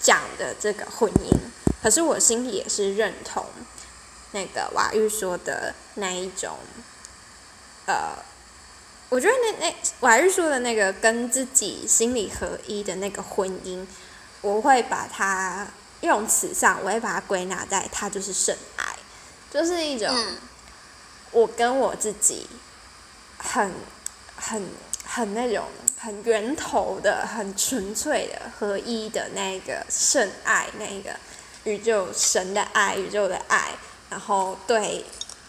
[0.00, 1.36] 讲的这个婚姻，
[1.82, 3.44] 可是我心里也是认同
[4.32, 6.58] 那个瓦玉说的那一种，
[7.86, 8.12] 呃，
[9.08, 13.86] 我觉得那那瓦玉说的那个跟自己心理合一的那个婚姻，
[14.40, 15.68] 我会把它
[16.00, 18.96] 用词上，我会把它归纳在它就是圣爱，
[19.50, 20.36] 就是一种嗯。
[21.32, 22.46] 我跟我自己
[23.36, 23.70] 很
[24.36, 24.70] 很
[25.04, 25.66] 很那种
[25.98, 31.18] 很源头的、很纯粹的合一的那个圣爱，那个
[31.66, 33.72] 宇宙神的爱、宇宙的爱，
[34.08, 35.04] 然后对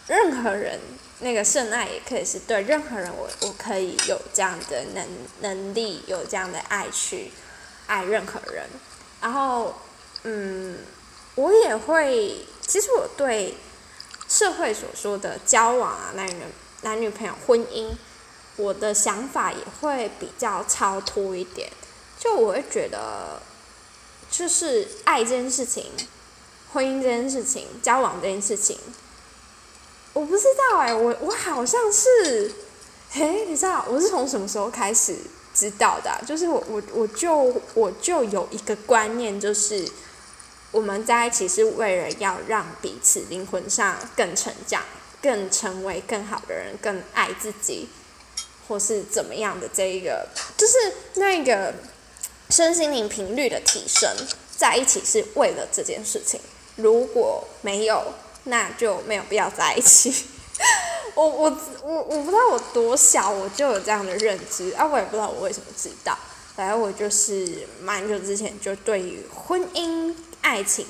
[0.08, 0.80] 任何人，
[1.20, 5.06] 那个圣爱也可以是对任何人我，我可以有这样的能
[5.40, 7.30] 能力，有这样的爱去
[7.86, 8.66] 爱任何人。
[9.20, 9.76] 然后，
[10.24, 10.78] 嗯，
[11.36, 13.54] 我也会，其实我对
[14.28, 16.36] 社会所说的交往啊，男人
[16.82, 17.92] 男女朋友、婚姻，
[18.56, 21.70] 我的想法也会比较超脱一点。
[22.18, 23.40] 就我会觉得，
[24.30, 25.86] 就是爱这件事情，
[26.72, 28.78] 婚姻这件事情，交往这件事情，
[30.12, 32.52] 我不知道哎、我我好像是，
[33.10, 35.16] 嘿，你知道我是从什么时候开始
[35.54, 39.88] 知道的、就是我我我就我就有一个观念，就是
[40.70, 44.82] 我们在一起是为了要让彼此灵魂上更成长，
[45.22, 47.88] 更成为更好的人，更爱自己，
[48.68, 50.74] 或是怎么样的这一个，就是
[51.14, 51.74] 那个
[52.50, 54.10] 身心灵频率的提升，
[54.56, 56.40] 在一起是为了这件事情。
[56.76, 60.26] 如果没有，那就没有必要在一起。
[61.14, 66.16] 我我我我不知道我多小我就有这样的认知啊，我也不知道我为什么知道。
[66.54, 70.86] 反正我就是蛮久之前就对于婚姻、爱情，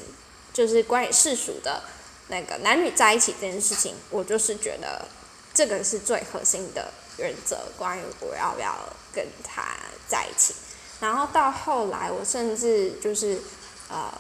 [0.53, 1.83] 就是关于世俗的
[2.29, 5.07] 那个男女在一起这件事情，我就是觉得
[5.53, 8.75] 这个是最核心的原则，关于我要不要
[9.13, 9.63] 跟他
[10.09, 10.55] 在一起。
[11.01, 13.41] 然后到后来，我甚至就是
[13.89, 14.13] 呃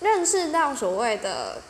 [0.00, 1.62] 认识到所谓的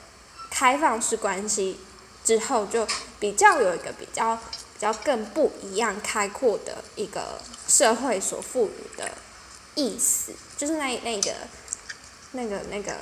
[0.51, 1.78] 开放式关系
[2.24, 2.87] 之后，就
[3.20, 9.11] 比较有一个比较比较更不一样、开阔的一个社会所赋予的
[9.75, 11.33] 意思，就是那那个
[12.33, 12.92] 那个那个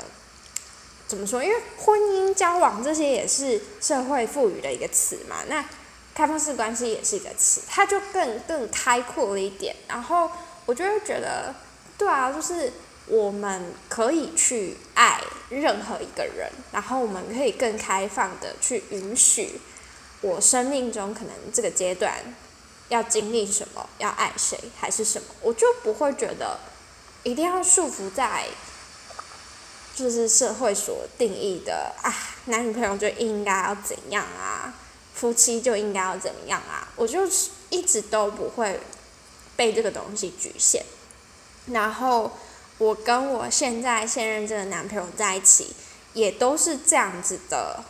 [1.07, 1.43] 怎么说？
[1.45, 5.37] 因为婚姻、交往这些也是社会赋予的一个词嘛。
[5.47, 5.65] 那
[6.15, 9.77] 开放式关系也是一个词，它就更更开阔了一点。
[9.89, 10.31] 然后
[10.67, 11.55] 我就会觉得，
[11.99, 12.73] 对啊，就是
[13.07, 15.21] 我们可以去爱
[15.51, 19.61] 任何一个人，然后我们可以更开放的去允许
[20.21, 22.15] 我生命中可能这个阶段
[22.89, 26.59] 要经历什么，要爱谁还是什么，我就不会觉得
[27.25, 28.47] 一定要束缚在
[29.95, 32.15] 就是社会所定义的啊，
[32.47, 34.73] 男女朋友就应该要怎样啊，
[35.13, 38.81] 夫妻就应该要怎么样啊，我就是一直都不会
[39.63, 40.85] 被这个东西局限。
[41.67, 42.33] 然后
[42.79, 45.73] 我跟我现在现任这个男朋友在一起，
[46.15, 47.85] 也都是这样子的，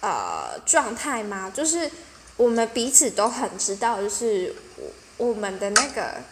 [0.00, 1.50] 呃，状态吗？
[1.50, 1.90] 就是
[2.36, 6.22] 我们彼此都很知道，就是我我们的那个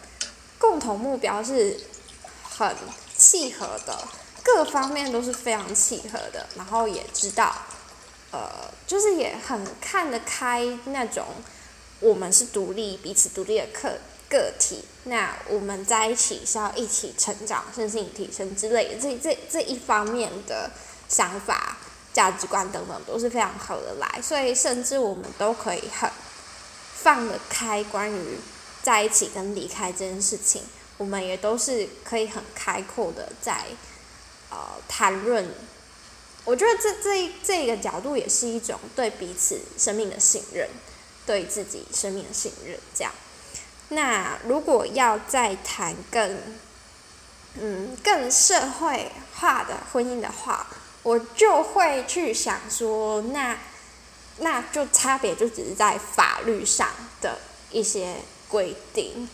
[0.57, 1.77] 共同目标是
[2.41, 2.73] 很
[3.17, 4.07] 契合的，
[4.41, 7.53] 各方面都是非常契合的，然后也知道
[8.31, 11.25] 呃，就是也很看得开那种，
[11.99, 13.99] 我们是独立、彼此独立的个
[14.29, 20.69] 个体，那我们在一起是要一起成长、身心提升之类的，这这这一方面的
[21.07, 21.77] 想法、
[22.13, 26.09] 价值观等等都是非常合得来，所以甚至我们都可以很
[26.95, 28.37] 放得开，关于
[28.83, 30.63] 在一起跟离开这件事情，
[30.97, 33.65] 我们也都是可以很开阔的在
[34.51, 34.57] 呃
[34.87, 35.47] 谈论。
[36.45, 40.67] 我觉得这这这个角度也是一种对彼此生命的信任，
[41.25, 42.77] 对自己生命的信任。
[42.95, 43.11] 这样，
[43.89, 46.37] 那如果要再谈更，
[47.59, 50.67] 嗯，更社会化的婚姻的话，
[51.03, 53.57] 我就会去想说，那
[54.37, 56.87] 那就差别就只是在法律上
[57.21, 57.39] 的
[57.71, 58.15] 一些
[58.47, 59.27] 规定，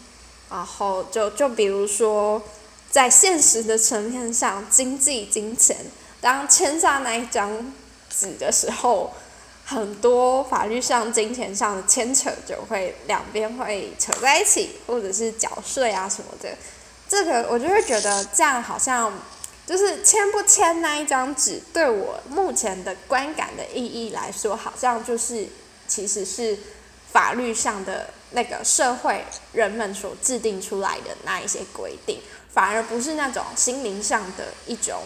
[0.49, 2.41] 然后就就比如说，
[2.89, 5.77] 在现实的层面上，经济金钱。
[6.21, 7.71] 当签下那一张
[8.09, 9.13] 纸的时候，
[9.65, 16.49] 很多法律上、金钱上的牵扯就会两边会扯在一起，或者是缴税啊什么的。
[17.09, 19.11] 这个我就会觉得这样好像
[19.65, 25.47] 就是签不签那一张纸，对我目前的观感的意义来说，好像就是
[25.87, 26.57] 其实是
[27.11, 32.21] 法律上的那个社会人们所制定出来的那一些规定，
[32.53, 35.01] 反而不是那种心灵上的一种。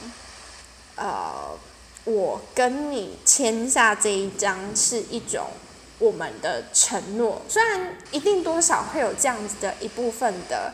[1.01, 1.57] 呃，
[2.05, 5.47] 我跟你签下这一张是一种
[5.99, 10.73] 我们的承诺，虽然一定多少会有这样子的一部分的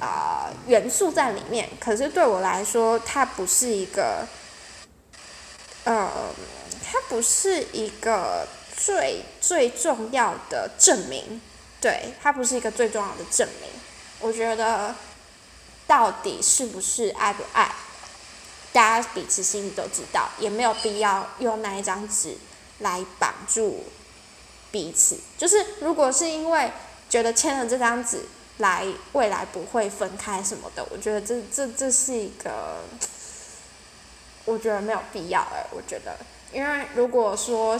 [0.00, 4.26] 啊元素在里面，可是对我来说，它不是一个，
[5.84, 6.10] 呃，
[6.84, 8.46] 它不是一个
[8.76, 11.40] 最最重要的证明，
[11.80, 13.70] 对，它不是一个最重要的证明。
[14.20, 14.94] 我觉得
[15.86, 17.74] 到底是不是爱不爱？
[18.74, 22.36] 大家彼此心里都知道，也没有必要用那一张纸
[22.80, 23.84] 来绑住
[24.72, 25.16] 彼此。
[25.38, 26.72] 就是如果是因为
[27.08, 28.22] 觉得签了这张纸
[28.58, 32.82] 来未来不会分开什么的，我觉得这这这是一个，
[34.44, 35.64] 我觉得没有必要哎。
[35.70, 36.18] 我觉得，
[36.52, 37.78] 因为如果说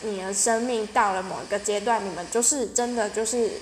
[0.00, 3.60] 你的生命到了某一个阶段，你们就是真的就是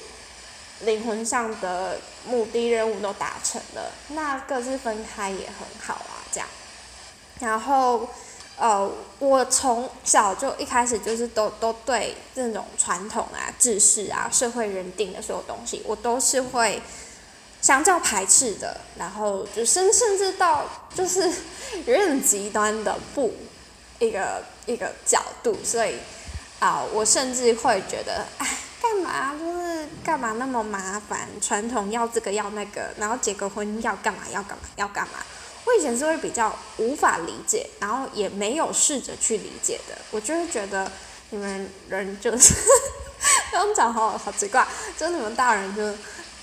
[0.83, 6.01] 灵魂上的目的任务都达成了，那各自分开也很好。
[6.33, 6.49] 这样，
[7.41, 8.09] 然后，
[8.57, 16.81] 呃，我从小就一开始就是都都对这种传统啊、知识啊、社会认定的所有东西，我都是会
[17.61, 18.81] 相较排斥的。
[18.97, 20.65] 然后就甚甚至到
[20.95, 21.29] 就是
[21.87, 23.35] 有点极端的不
[23.99, 25.97] 一个一个角度，所以
[26.61, 28.47] 啊，我甚至会觉得，哎，
[28.81, 31.29] 干嘛就是干嘛那么麻烦？
[31.41, 35.15] 传统要这个要那个，然后结个婚要干嘛要干嘛要干嘛？
[35.65, 39.97] 我以前是会比较无法理解，然后也没有试着去理解的。
[40.11, 40.91] 我就会觉得
[41.31, 42.53] 你们人就是，
[43.53, 44.67] 刚讲好好奇怪，
[44.99, 45.95] 就你们大人就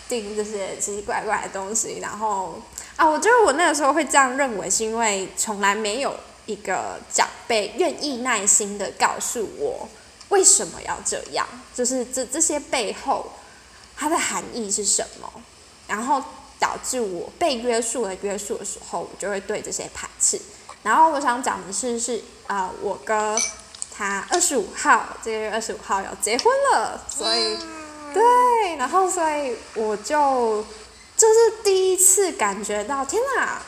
[0.07, 2.61] 定这些奇奇怪怪的东西，然后
[2.95, 6.15] 啊，我觉得我那个时候会这样认为，是因为从来没有
[6.45, 9.89] 一个长辈愿意耐心的告诉我
[10.29, 13.33] 为什么要这样，就是这这些背后
[13.97, 15.29] 它的含义是什么，
[15.87, 16.23] 然后。
[16.59, 20.39] 导致我被约束的约束的时候，我就会对这些排斥。
[20.83, 23.37] 然后我想讲的是，是啊，我哥
[23.91, 27.57] 他二十五号，这个月二十五号要结婚了，所以
[28.13, 30.65] 对，然后所以我就
[31.17, 33.61] 这是第一次感觉到，天哪，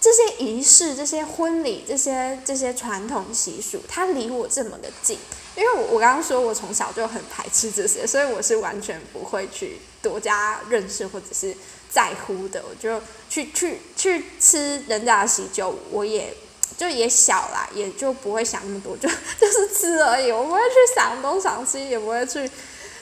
[0.00, 5.18] 这些仪式、这些婚礼、这些这些传统习俗，它离我这么的近。
[5.56, 11.56] 因为我我刚刚说我从小就很排斥这些，所以我是完全不会去多加认识或者是。
[11.90, 16.34] 在乎的，我就去去去吃人家的喜酒，我也
[16.76, 19.08] 就也小啦，也就不会想那么多，就
[19.40, 22.50] 就是吃而已，我不会去想东想西，也不会去。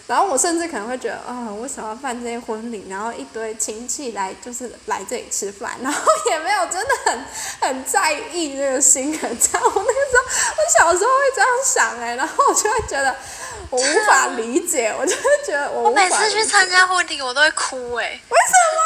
[0.06, 2.86] 然后我甚至可能会觉得，啊，为什么要办这些婚礼？
[2.88, 6.00] 然后一堆亲戚来，就是来这里吃饭，然后
[6.30, 7.24] 也没有真的很
[7.58, 9.20] 很在意这个新人。
[9.20, 10.22] 这样，我那个时候，
[10.56, 13.16] 我小时候会这样想哎，然后我就会觉得
[13.70, 15.84] 我无法理解，我就是觉得我。
[15.84, 18.04] 我每次去参加婚礼，我都会哭哎。
[18.04, 18.80] 为什么？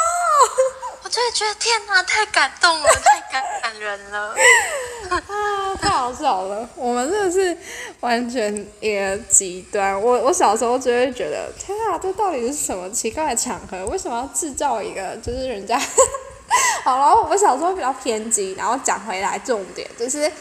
[1.03, 4.33] 我就会觉得天哪，太感动了，太感感人了
[5.09, 5.75] 啊！
[5.81, 7.57] 太好笑了，我们真的是
[7.99, 9.99] 完全一个极端。
[9.99, 13.85] 我我小时候就会觉得，天啊，这到底是什么奇怪的场合？
[13.87, 15.79] 为什么要制造一个就是人家？
[16.83, 20.31] 好了，我小时候比较偏激，然后讲回来重点就是，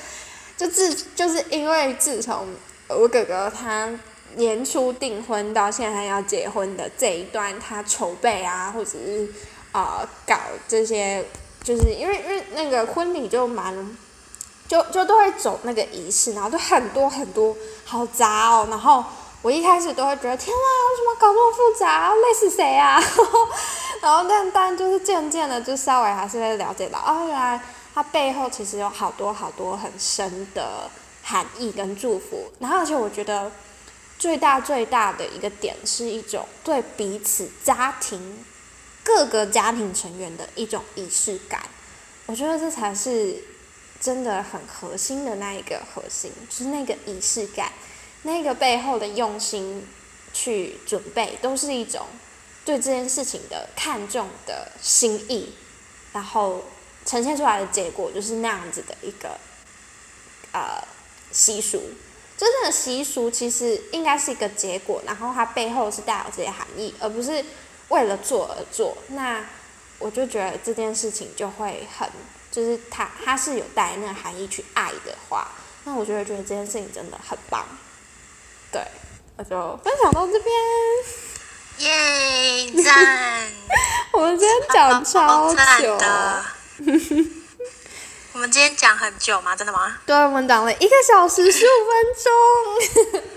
[0.57, 2.47] 就自就是因为自从
[2.89, 3.89] 我哥哥他
[4.37, 9.33] 年初订婚到现在要结婚的这一段，他筹备啊，或者是。
[9.73, 10.35] 啊，搞
[10.67, 11.25] 这些，
[11.63, 13.97] 就是因为因为那个婚礼就蛮
[14.67, 18.67] 就就都会走那个仪式，然后就很多很多，好杂哦。
[18.69, 19.05] 然后
[19.43, 23.01] 我一开始都会觉得天啊，为什么搞这么复杂，累死谁啊？
[24.03, 27.61] 然后但但就是渐渐的，就稍微还是了解到，哦，原来
[27.95, 30.91] 它背后其实有好多好多很深的
[31.23, 32.51] 含义跟祝福。
[32.59, 33.49] 然后而且我觉得
[34.21, 38.45] 最大最大的一个点是一种对彼此家庭
[39.03, 41.63] 各个家庭成员的一种仪式感。
[42.27, 43.43] 我觉得这才是
[43.99, 47.73] 真的很核心的那一个核心，就是那个仪式感，
[48.25, 49.89] 那个背后的用心
[50.35, 52.07] 去准备，都是一种
[52.63, 55.55] 对这件事情的看重的心意，
[56.13, 56.63] 然后
[57.07, 59.39] 呈现出来的结果就是那样子的一个
[60.53, 60.87] 呃
[61.33, 61.83] 习俗。
[62.41, 67.45] 真正的习俗其实应该是一个结果，然后它背后是带有这些含义，而不是
[67.91, 68.97] 为了做而做。
[69.09, 69.45] 那
[69.99, 72.09] 我就觉得这件事情就会很，
[72.51, 75.49] 就是它它是有带那个含义去爱的话，
[75.85, 77.67] 那我就会觉得这件事情真的很棒。
[78.73, 78.83] 对，
[79.37, 80.51] 我就分享到这边。
[81.81, 83.53] 耶，赞！
[84.13, 86.45] 我们今天讲超赞久，的。
[88.33, 89.57] 我们今天讲很久吗？
[89.57, 89.99] 真的吗？
[90.07, 93.33] 对，我们讲了一个小时十五分钟。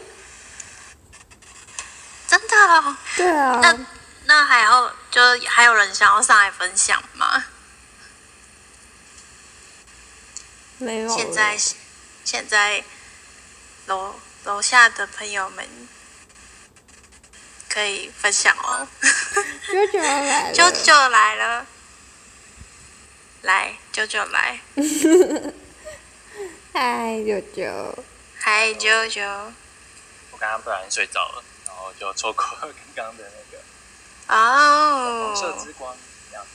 [2.28, 2.98] 真的哦。
[3.18, 3.78] 对啊，那
[4.26, 7.46] 那还要就还有人想要上来分享吗？
[10.78, 11.16] 没有了。
[11.16, 11.58] 现在
[12.24, 12.84] 现在
[13.88, 15.68] 楼楼下的朋友们
[17.70, 18.88] 可以分享哦。
[19.68, 21.66] 舅舅来了， 九九来了，
[23.44, 24.58] 来舅舅来，
[26.74, 28.04] 嗨，舅舅，
[28.40, 29.22] 嗨舅舅。
[30.32, 33.62] 我刚刚不小心睡着了，然后就错过了刚刚的那个
[35.28, 35.94] 红色哦，之光，
[36.32, 36.46] 这样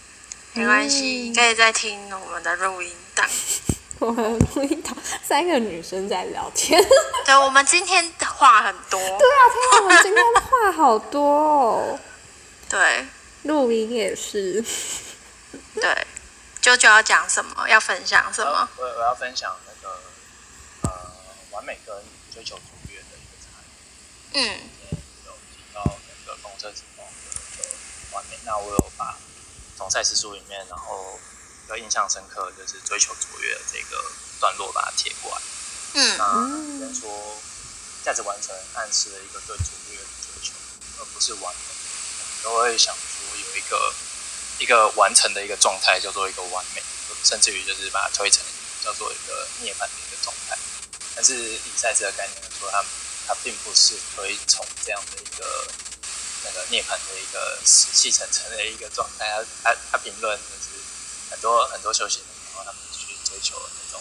[0.55, 3.29] 没关系，可以再听我们的录音档。
[4.01, 6.83] 我们录音档三个女生在聊天。
[7.27, 8.99] 对，我们今天话很多。
[8.99, 12.01] 对啊，天啊，我们今天的话好多哦。
[12.71, 13.05] 对
[13.43, 14.65] 录音也是。
[15.75, 16.07] 对，
[16.69, 17.67] 九九要讲什么？
[17.67, 18.69] 要分享什么？
[18.77, 20.03] 我我要分享那个
[20.83, 20.91] 呃
[21.51, 21.97] 完美跟
[22.31, 24.37] 追求卓越的一个差异。
[24.37, 27.71] 嗯今天有提到那个公车之梦的那个
[28.13, 29.17] 完美，那我有把
[29.79, 31.19] 从赛事书里面，然后
[31.63, 34.05] 比较印象深刻就是追求卓越的这个
[34.39, 35.41] 段落把它贴过来。
[35.95, 37.41] 嗯那人说
[38.05, 40.53] 价值完成暗示了一个对卓越的追求，
[41.01, 41.61] 而不是完美。
[42.43, 43.95] 都会想说有一个
[44.59, 46.83] 一个完成的一个状态叫做一个完美，
[47.25, 48.43] 甚至于就是把它推成
[48.85, 50.59] 叫做一个涅槃的一个状态。
[51.15, 52.85] 但是以赛事的概念来说，它
[53.27, 55.67] 它并不是推崇这样的一个
[56.45, 59.27] 那个涅槃的一个死气沉沉的一个状态。
[59.27, 60.81] 他他他评论就是
[61.31, 64.01] 很多很多修行人，然后他们去追求那种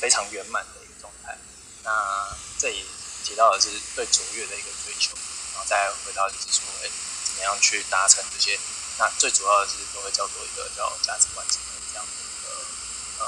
[0.00, 1.38] 非常圆满的一个状态。
[1.84, 2.84] 那这里
[3.24, 5.14] 提到的是对卓越的一个追求，
[5.52, 6.90] 然后再回到就是说，哎，
[7.24, 8.58] 怎么样去达成这些？
[9.00, 11.56] 那最主要的是都会叫做一个叫价值观成
[11.88, 13.26] 这样的一个呃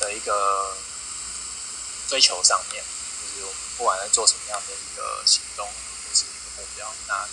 [0.00, 0.76] 的一个
[2.08, 7.28] 追求上面，就是我们不管在做什么样的一个行动或是一个目标，那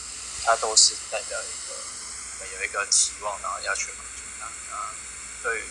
[0.45, 4.45] 它都是代表一个我们有一个期望，然后要去满足它。
[4.69, 4.93] 那
[5.41, 5.63] 对于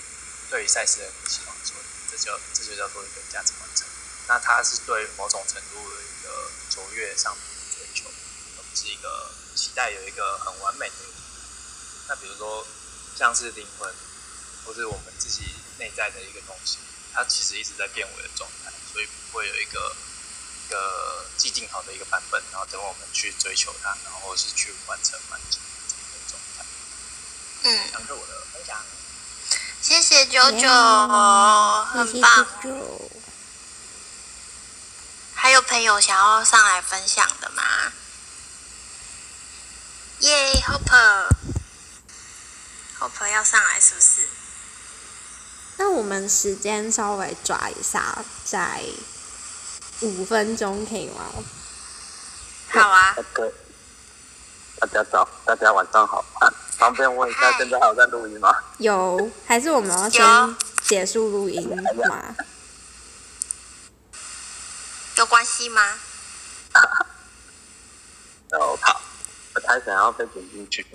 [0.50, 1.76] 对于赛事的期望说，
[2.10, 3.86] 这就这就叫做一个价值完成。
[4.26, 8.10] 那它是对某种程度的一个卓越上面的追求，
[8.58, 10.94] 而不是一个期待有一个很完美的。
[12.10, 12.66] 那比如说
[13.16, 13.88] 像是灵魂，
[14.66, 15.44] 或是我们自己
[15.78, 16.78] 内在的一个东西，
[17.14, 19.94] 它其实一直在变为的状态，所以不会有一个
[20.66, 26.64] 一个既定好的一个版本，然后等我们去追求它，然后是去完成满足这个状态。
[27.62, 28.76] 嗯，这是我的分享。
[29.80, 30.68] 谢谢九九，谢谢
[31.94, 32.46] 很棒。
[32.60, 33.10] 九九。
[35.36, 37.62] 还有朋友想要上来分享的吗？
[40.20, 40.60] 耶
[43.00, 44.28] ，Hopper，Hopper 要上来是不是？
[45.78, 48.82] 那我们时间稍微抓一下，在
[50.02, 51.24] 五分钟可以吗？
[52.68, 53.52] 好啊，对，
[54.78, 56.24] 大家早，大家晚上好。
[56.40, 58.54] 啊、方便问一下，现在还有在录音吗？
[58.78, 61.68] 有，还是我们要先结束录音
[62.06, 62.36] 吗？
[65.16, 65.98] 有关系吗？
[68.52, 69.00] 哦，好，
[69.54, 70.86] 我太想要被剪进去。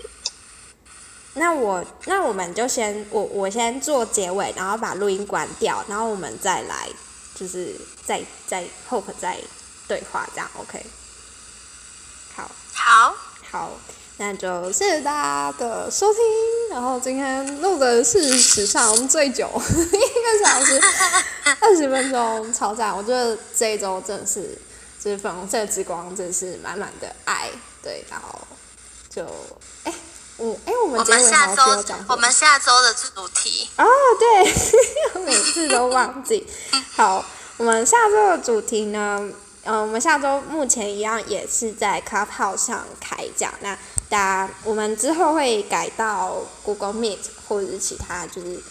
[1.36, 6.90] 那我那我们就先我我先做结尾，然后把录音关掉，然后我们再来
[7.36, 7.76] 就是
[8.06, 9.38] 再再 hope 再
[9.88, 10.86] 对话，这样 OK？
[12.36, 13.16] 好，好，
[13.52, 13.72] 好，
[14.18, 15.12] 那就谢谢大
[15.52, 16.22] 家的收听，
[16.72, 20.82] 然后今天录的是史上最久 一个小时
[21.60, 22.96] 二十分钟，超赞！
[22.96, 24.58] 我觉得这一周真的是，
[25.04, 27.50] 就是粉红色之光，真的是满满的爱。
[27.84, 28.40] 对，然后
[29.10, 29.24] 就
[29.84, 29.94] 哎，
[30.38, 33.86] 我哎，我们结尾好像要讲我们下周的主题哦，
[34.20, 36.46] 对， 每次都忘记。
[36.96, 37.24] 好，
[37.58, 39.30] 我们下周的主题呢？
[39.64, 43.52] 嗯，我们下周目前一样也是在 Clubhouse 上开讲。
[43.62, 43.76] 那
[44.10, 47.18] 大家，我们之后会改到 Google Meet
[47.48, 48.62] 或者是其他，就是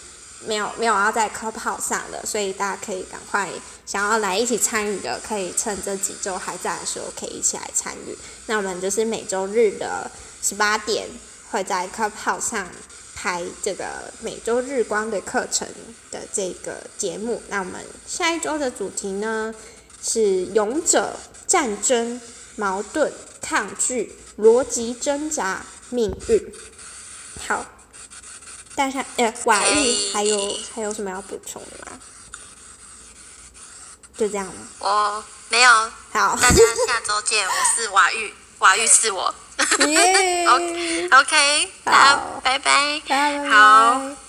[0.45, 3.49] 没有没有要在 Clubhouse 上的，所以大家可以赶快
[3.85, 8.17] 想要来一起参与的，可以趁这几周还在的时候，可以一起来参与。
[8.45, 10.09] 那我们就是每周日的
[10.41, 11.09] 十八点
[11.55, 12.67] 会在 Clubhouse 上
[13.15, 15.65] 拍这个每周日光的课程
[16.11, 17.41] 的这个节目。
[17.47, 19.55] 那我们下一周的主题呢？
[20.03, 21.15] 是勇者、
[21.47, 22.19] 战争、
[22.57, 23.11] 矛盾、
[23.41, 26.53] 抗拒、逻辑挣扎、命运。
[27.47, 27.65] 好，
[28.75, 31.97] 大家呃，瓦玉还有还有什么要补充的吗？
[34.17, 34.53] 就这样吗？
[34.79, 35.69] 我没有。
[36.11, 37.47] 好，大家下周见。
[37.47, 39.33] 我是瓦玉，瓦玉是我。
[39.87, 40.47] 耶。
[40.47, 42.41] OK，OK，好。
[42.43, 43.01] 拜拜。
[43.49, 44.24] 好。